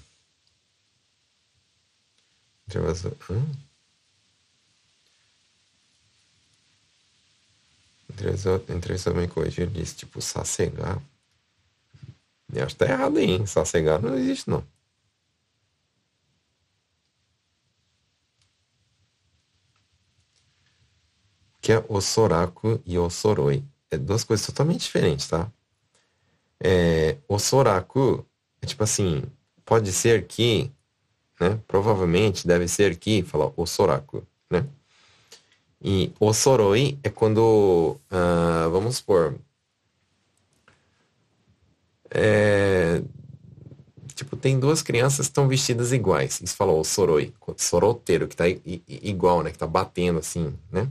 [2.67, 3.15] Entrevista.
[3.31, 3.41] Hã?
[8.75, 11.01] Entrevista me corrigiu disse, tipo, sassegar.
[12.53, 13.45] Eu acho que tá errado aí, hein?
[13.45, 14.61] Sassegar não existe, não.
[21.61, 23.63] Que é o soraku e o soroi.
[23.89, 25.49] É duas coisas totalmente diferentes, tá?
[26.59, 28.25] É, o soraku
[28.61, 29.23] é tipo assim,
[29.65, 30.71] pode ser que
[31.39, 31.59] né?
[31.67, 34.65] Provavelmente deve ser que, fala o soraku, né?
[35.81, 39.35] E o soroi é quando, uh, vamos supor,
[42.09, 43.01] é,
[44.15, 46.41] tipo, tem duas crianças que estão vestidas iguais.
[46.41, 48.45] Isso fala o soroi, soroteiro, que tá
[48.87, 49.51] igual, né?
[49.51, 50.89] Que tá batendo assim, né?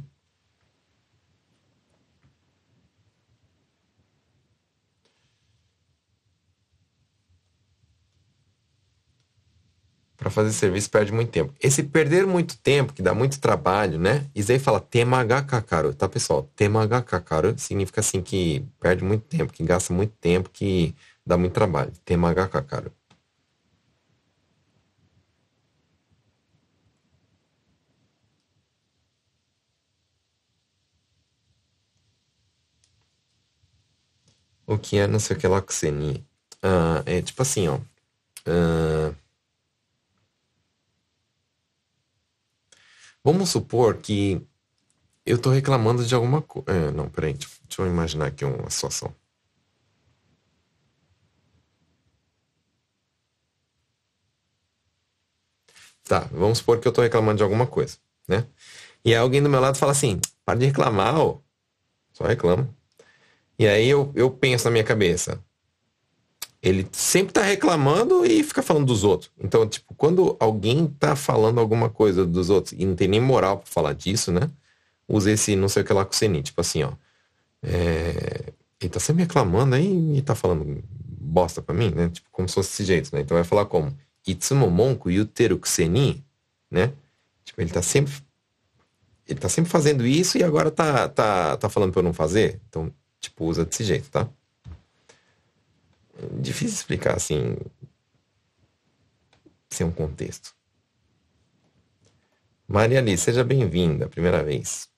[10.26, 11.54] Para fazer serviço perde muito tempo.
[11.60, 14.26] Esse perder muito tempo, que dá muito trabalho, né?
[14.34, 16.50] Isso aí fala temagakakaru, tá, pessoal?
[16.56, 20.92] Temagakakaru significa assim que perde muito tempo, que gasta muito tempo, que
[21.24, 21.92] dá muito trabalho.
[22.04, 22.90] Temagakakaru.
[34.66, 35.72] O que é não sei o que lá com
[36.62, 37.78] Ah, é tipo assim, ó.
[38.46, 39.12] Ah,
[43.26, 44.40] Vamos supor que
[45.26, 46.70] eu estou reclamando de alguma coisa.
[46.70, 49.12] É, não, peraí, deixa eu imaginar aqui uma situação.
[56.04, 57.98] Tá, vamos supor que eu estou reclamando de alguma coisa,
[58.28, 58.46] né?
[59.04, 61.40] E aí alguém do meu lado fala assim, para de reclamar, ó.
[62.12, 62.72] Só reclama.
[63.58, 65.44] E aí eu, eu penso na minha cabeça,
[66.66, 69.30] ele sempre tá reclamando e fica falando dos outros.
[69.38, 73.58] Então, tipo, quando alguém tá falando alguma coisa dos outros e não tem nem moral
[73.58, 74.50] para falar disso, né?
[75.06, 76.42] Usa esse não sei o que lá com o Seni.
[76.42, 76.90] Tipo assim, ó.
[77.62, 78.52] É...
[78.80, 82.08] Ele tá sempre reclamando aí e tá falando bosta pra mim, né?
[82.08, 83.20] Tipo, como se fosse desse jeito, né?
[83.20, 83.96] Então vai falar como?
[84.26, 86.24] Itsumo monku yuteru kuseni,
[86.68, 86.92] né?
[87.44, 88.12] Tipo, ele tá sempre...
[89.24, 92.60] Ele tá sempre fazendo isso e agora tá, tá, tá falando pra eu não fazer.
[92.68, 94.28] Então, tipo, usa desse jeito, tá?
[96.40, 97.56] Difícil explicar assim,
[99.70, 100.54] sem um contexto.
[102.68, 104.88] Maria Alice, seja bem-vinda, primeira vez.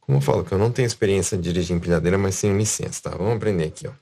[0.00, 3.10] Como eu falo que eu não tenho experiência de dirigir empilhadeira, mas tenho licença, tá?
[3.10, 3.92] Vamos aprender aqui, ó.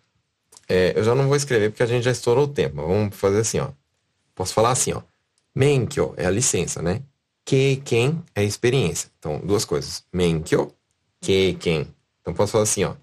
[0.68, 3.16] É, eu já não vou escrever porque a gente já estourou o tempo, mas vamos
[3.16, 3.70] fazer assim, ó.
[4.34, 5.02] Posso falar assim, ó.
[5.54, 7.02] Menkyo é a licença, né?
[7.44, 9.10] Keiken é a experiência.
[9.18, 10.04] Então, duas coisas.
[10.12, 10.74] Menkyo
[11.24, 11.86] Keiken.
[12.20, 12.94] Então posso falar assim, ó.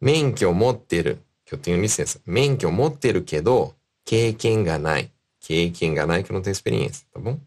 [0.00, 2.20] Menkyo motteru, que eu tenho licença.
[2.24, 5.10] Menkyo motteru kedo, keiken ga nai.
[5.40, 7.40] Keiken ga nai, que eu não tenho experiência, tá bom?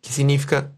[0.00, 0.72] Que significa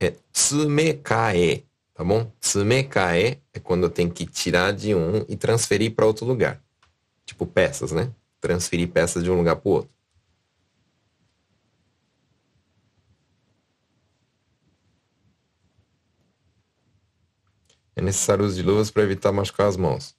[0.00, 1.64] é tsumekae,
[1.94, 2.30] tá bom?
[2.40, 6.62] Tsumekae é quando eu tenho que tirar de um e transferir para outro lugar.
[7.24, 8.12] Tipo peças, né?
[8.40, 9.93] Transferir peças de um lugar para o outro.
[17.96, 20.14] É necessário o uso de luvas para evitar machucar as mãos.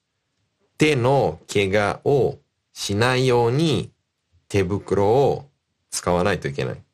[0.77, 2.37] Te no kega o
[2.73, 3.93] shinai you ni
[4.47, 5.45] tebukuro o
[5.89, 6.85] tsukawanai to ikenai.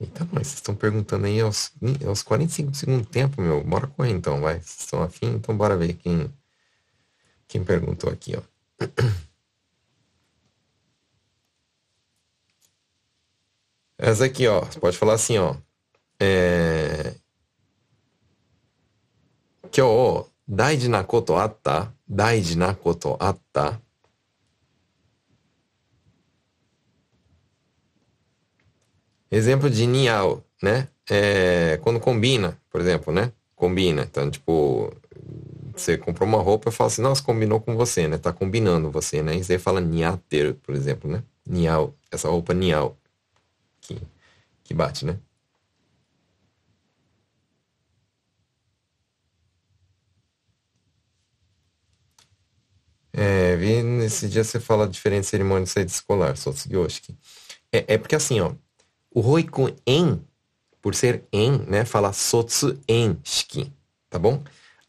[0.00, 1.72] Então, vocês estão perguntando aí aos,
[2.06, 3.64] aos 45 do segundo tempo, meu.
[3.64, 4.54] Bora correr então, vai.
[4.60, 5.28] Vocês estão afim?
[5.34, 6.32] Então bora ver quem,
[7.48, 8.42] quem perguntou aqui, ó.
[13.96, 14.60] Essa aqui, ó.
[14.60, 15.56] Você pode falar assim, ó.
[16.19, 17.15] É...
[19.71, 23.79] 今日大事なことあった大事なことあった
[29.31, 30.87] Exemplo de nial, né?
[31.07, 33.31] É, quando combina, por exemplo, né?
[33.55, 34.01] Combina.
[34.01, 34.91] Então, tipo,
[35.75, 38.17] você comprou uma roupa e fala assim, nossa, combinou com você, né?
[38.17, 39.35] Tá combinando você, né?
[39.35, 41.21] E você fala niater, por exemplo, né?
[41.47, 42.97] Nial, essa roupa nial.
[43.81, 44.01] Que,
[44.63, 45.19] que bate, né?
[53.16, 57.16] É, vi nesse dia você fala diferente cerimônia de saída escolar, Sotsugoshiki.
[57.72, 58.52] É, é porque assim, ó,
[59.14, 60.20] o roi com en,
[60.82, 63.72] por ser en, né, fala sotsu en shiki,
[64.10, 64.42] tá bom?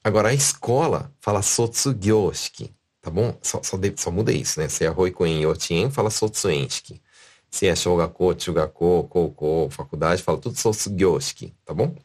[0.03, 3.37] Agora a escola fala sotsu gyoshiki, tá bom?
[3.43, 4.67] Só, só, de, só muda isso, né?
[4.67, 6.99] Se é roi com en yotien, fala sotsu en shiki.
[7.51, 11.95] Se é shogako, chugako, kouko, faculdade, fala tudo sotsu gyoshiki, tá bom?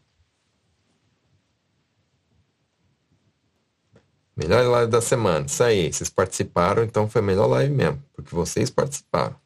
[4.40, 5.44] Melhor live da semana.
[5.44, 5.92] Isso aí.
[5.92, 8.02] Vocês participaram, então foi a melhor live mesmo.
[8.14, 9.36] Porque vocês participaram.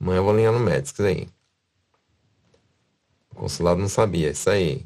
[0.00, 1.28] Amanhã eu vou alinhar no Médicos aí.
[3.32, 4.30] O consulado não sabia.
[4.30, 4.84] Isso aí.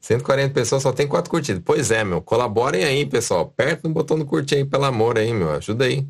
[0.00, 1.62] 140 pessoas, só tem quatro curtidas.
[1.64, 2.20] Pois é, meu.
[2.20, 3.40] Colaborem aí, pessoal.
[3.40, 5.50] Aperta no botão do curtir aí, pelo amor aí, meu.
[5.50, 6.06] Ajuda aí.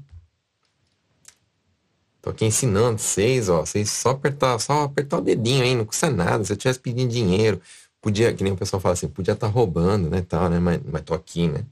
[2.21, 3.61] Tô aqui ensinando vocês, ó.
[3.61, 6.45] Vocês só apertar, só apertar o dedinho aí, não custa nada.
[6.45, 7.63] Se eu tivesse pedindo dinheiro,
[8.07, 10.81] podia, que nem o pessoal fala assim, podia estar tá roubando, né, tal, né, mas,
[10.85, 11.65] mas tô aqui, né.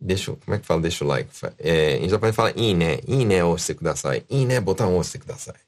[0.00, 1.30] Deixa, como é que fala deixa o like?
[1.58, 4.24] É, em japonês fala ine, ine oshite kudasai.
[4.30, 5.60] Ine, botar um oshite kudasai.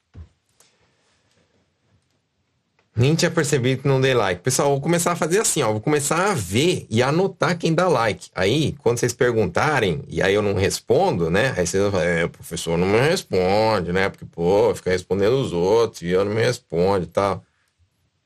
[2.95, 4.41] Nem tinha percebido que não dei like.
[4.41, 5.71] Pessoal, vou começar a fazer assim, ó.
[5.71, 8.29] Vou começar a ver e anotar quem dá like.
[8.35, 11.55] Aí, quando vocês perguntarem, e aí eu não respondo, né?
[11.57, 14.09] Aí vocês vão falar, é, o professor não me responde, né?
[14.09, 17.43] Porque, pô, fica respondendo os outros e eu não me responde e tal.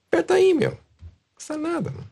[0.09, 0.71] Aperta aí, meu.
[0.71, 0.77] Não
[1.35, 2.09] custa nada, mano.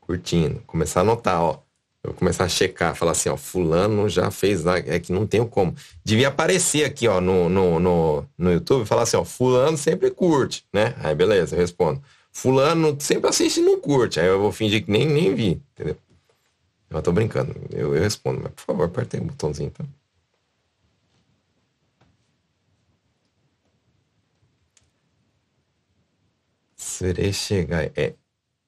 [0.00, 0.60] Curtindo.
[0.66, 1.67] Começar a anotar, ó.
[2.02, 5.44] Eu começar a checar, falar assim, ó, fulano já fez lá, é que não tem
[5.46, 5.74] como.
[6.04, 10.64] Devia aparecer aqui, ó, no, no, no, no YouTube, falar assim, ó, fulano sempre curte,
[10.72, 10.94] né?
[10.98, 12.02] Aí beleza, eu respondo.
[12.32, 14.20] Fulano sempre assiste e não curte.
[14.20, 15.96] Aí eu vou fingir que nem, nem vi, entendeu?
[16.90, 19.84] Eu tô brincando, eu, eu respondo, mas por favor, apertei o botãozinho, tá?
[26.76, 28.14] Surechigai, é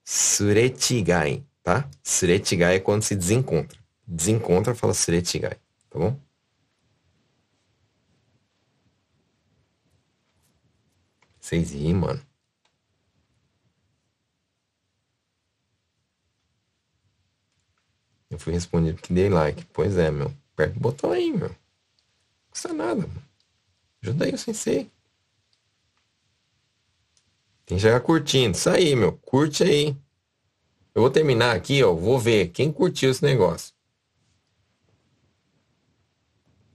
[0.05, 1.88] Surechigai tá?
[2.02, 3.78] Suretigai é quando se desencontra.
[4.06, 5.59] Desencontra, fala suretigai,
[5.89, 6.20] tá bom?
[11.40, 12.20] Vocês ri, mano.
[18.30, 19.64] Eu fui respondido que dei like.
[19.72, 20.32] Pois é, meu.
[20.52, 21.48] Aperta o botão aí, meu.
[21.48, 21.56] Não
[22.51, 23.22] custa nada, mano.
[24.02, 24.90] Ajuda aí o sensei.
[27.66, 28.56] Tem que chegar curtindo.
[28.56, 29.12] Isso aí, meu.
[29.18, 29.97] Curte aí.
[30.94, 31.92] Eu vou terminar aqui, ó.
[31.92, 33.72] Vou ver quem curtiu esse negócio.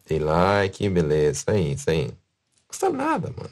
[0.05, 1.39] Tem like, beleza.
[1.39, 2.05] Isso aí, isso aí.
[2.07, 2.17] Não
[2.67, 3.51] custa nada, mano.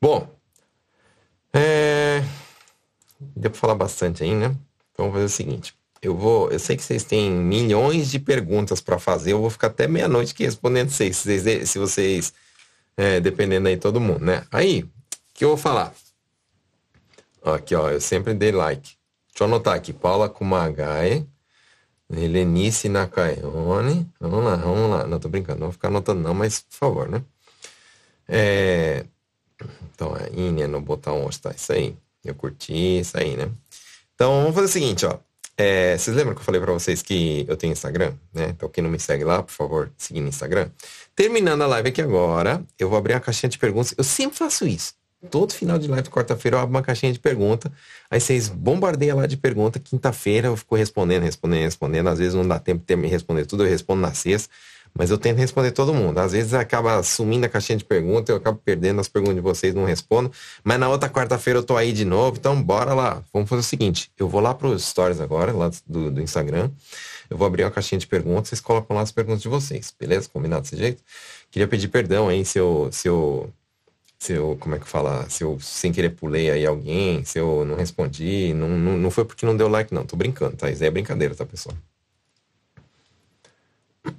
[0.00, 0.28] Bom.
[1.52, 2.22] É...
[3.36, 4.56] Deu pra falar bastante aí, né?
[4.92, 5.74] Então, vamos fazer o seguinte.
[6.02, 6.50] Eu vou.
[6.50, 9.32] Eu sei que vocês têm milhões de perguntas para fazer.
[9.32, 11.16] Eu vou ficar até meia-noite aqui respondendo vocês.
[11.16, 12.34] Se vocês, se vocês
[12.96, 14.46] é, dependendo aí todo mundo, né?
[14.50, 14.90] Aí, o
[15.32, 15.94] que eu vou falar?
[17.44, 18.96] Aqui, ó, eu sempre dei like.
[19.28, 19.92] Deixa eu anotar aqui.
[19.92, 21.26] Paula Kumagai.
[22.10, 24.10] Helenice Nakayone.
[24.18, 25.06] Vamos lá, vamos lá.
[25.06, 25.60] Não, tô brincando.
[25.60, 27.22] Não vou ficar anotando não, mas por favor, né?
[28.26, 29.04] É...
[29.94, 31.50] Então, é Ine no botão tá?
[31.50, 31.94] Isso aí.
[32.24, 33.50] Eu curti isso aí, né?
[34.14, 35.18] Então, vamos fazer o seguinte, ó.
[35.56, 38.48] É, vocês lembram que eu falei para vocês que eu tenho Instagram, né?
[38.50, 40.70] Então, quem não me segue lá, por favor, seguir no Instagram.
[41.14, 43.94] Terminando a live aqui agora, eu vou abrir a caixinha de perguntas.
[43.98, 44.94] Eu sempre faço isso
[45.30, 47.72] todo final de live, quarta-feira, eu abro uma caixinha de pergunta.
[48.10, 49.78] Aí vocês bombardeiam lá de pergunta.
[49.78, 52.08] Quinta-feira eu fico respondendo, respondendo, respondendo.
[52.08, 54.48] Às vezes não dá tempo de me responder tudo, eu respondo na sexta.
[54.96, 56.18] Mas eu tento responder todo mundo.
[56.18, 59.74] Às vezes acaba sumindo a caixinha de perguntas, eu acabo perdendo as perguntas de vocês,
[59.74, 60.30] não respondo.
[60.62, 63.20] Mas na outra quarta-feira eu tô aí de novo, então bora lá.
[63.32, 66.70] Vamos fazer o seguinte: eu vou lá pros stories agora, lá do, do Instagram.
[67.28, 70.28] Eu vou abrir uma caixinha de perguntas, vocês colocam lá as perguntas de vocês, beleza?
[70.32, 71.02] Combinado desse jeito?
[71.50, 73.52] Queria pedir perdão aí se eu, se eu
[74.24, 77.62] se eu, como é que fala, se eu sem querer pulei aí alguém, se eu
[77.66, 80.70] não respondi, não, não, não foi porque não deu like não, tô brincando, tá?
[80.70, 81.76] Isso aí é brincadeira, tá, pessoal?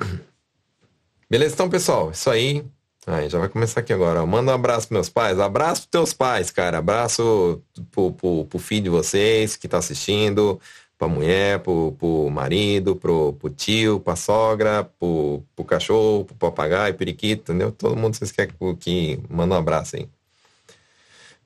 [1.28, 2.64] Beleza, então, pessoal, isso aí.
[3.08, 4.24] Aí, já vai começar aqui agora.
[4.28, 5.40] Manda um abraço pros meus pais.
[5.40, 6.78] Abraço pros teus pais, cara.
[6.78, 10.60] Abraço pro, pro, pro filho de vocês que tá assistindo
[10.98, 16.94] pra mulher, pro, pro marido, pro, pro tio, pra sogra, pro, pro cachorro, pro papagaio,
[16.96, 17.72] periquito, entendeu?
[17.72, 20.08] Todo mundo vocês querem que manda um abraço aí.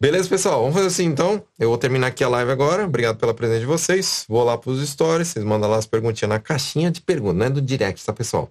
[0.02, 0.62] Beleza, pessoal?
[0.62, 1.44] Vamos fazer assim então.
[1.60, 2.86] Eu vou terminar aqui a live agora.
[2.86, 4.24] Obrigado pela presença de vocês.
[4.30, 5.28] Vou lá pros stories.
[5.28, 8.50] Vocês mandam lá as perguntinhas na caixinha de perguntas, não é do direct, tá, pessoal?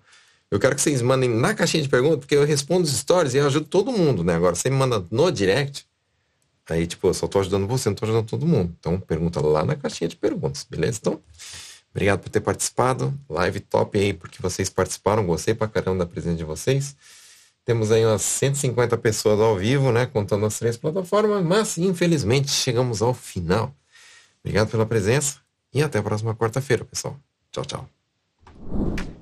[0.51, 3.39] Eu quero que vocês mandem na caixinha de perguntas, porque eu respondo os stories e
[3.39, 4.35] ajudo todo mundo, né?
[4.35, 5.87] Agora, você me manda no direct,
[6.69, 8.75] Aí, tipo, eu só tô ajudando você, não tô ajudando todo mundo.
[8.79, 10.99] Então, pergunta lá na caixinha de perguntas, beleza?
[11.01, 11.21] Então,
[11.91, 13.19] obrigado por ter participado.
[13.29, 15.27] Live top aí, porque vocês participaram.
[15.27, 16.95] Gostei pra caramba da presença de vocês.
[17.65, 20.07] Temos aí umas 150 pessoas ao vivo, né?
[20.07, 23.75] Contando as três plataformas, mas infelizmente chegamos ao final.
[24.43, 25.37] Obrigado pela presença
[25.73, 27.17] e até a próxima quarta-feira, pessoal.
[27.53, 29.18] Tchau, tchau.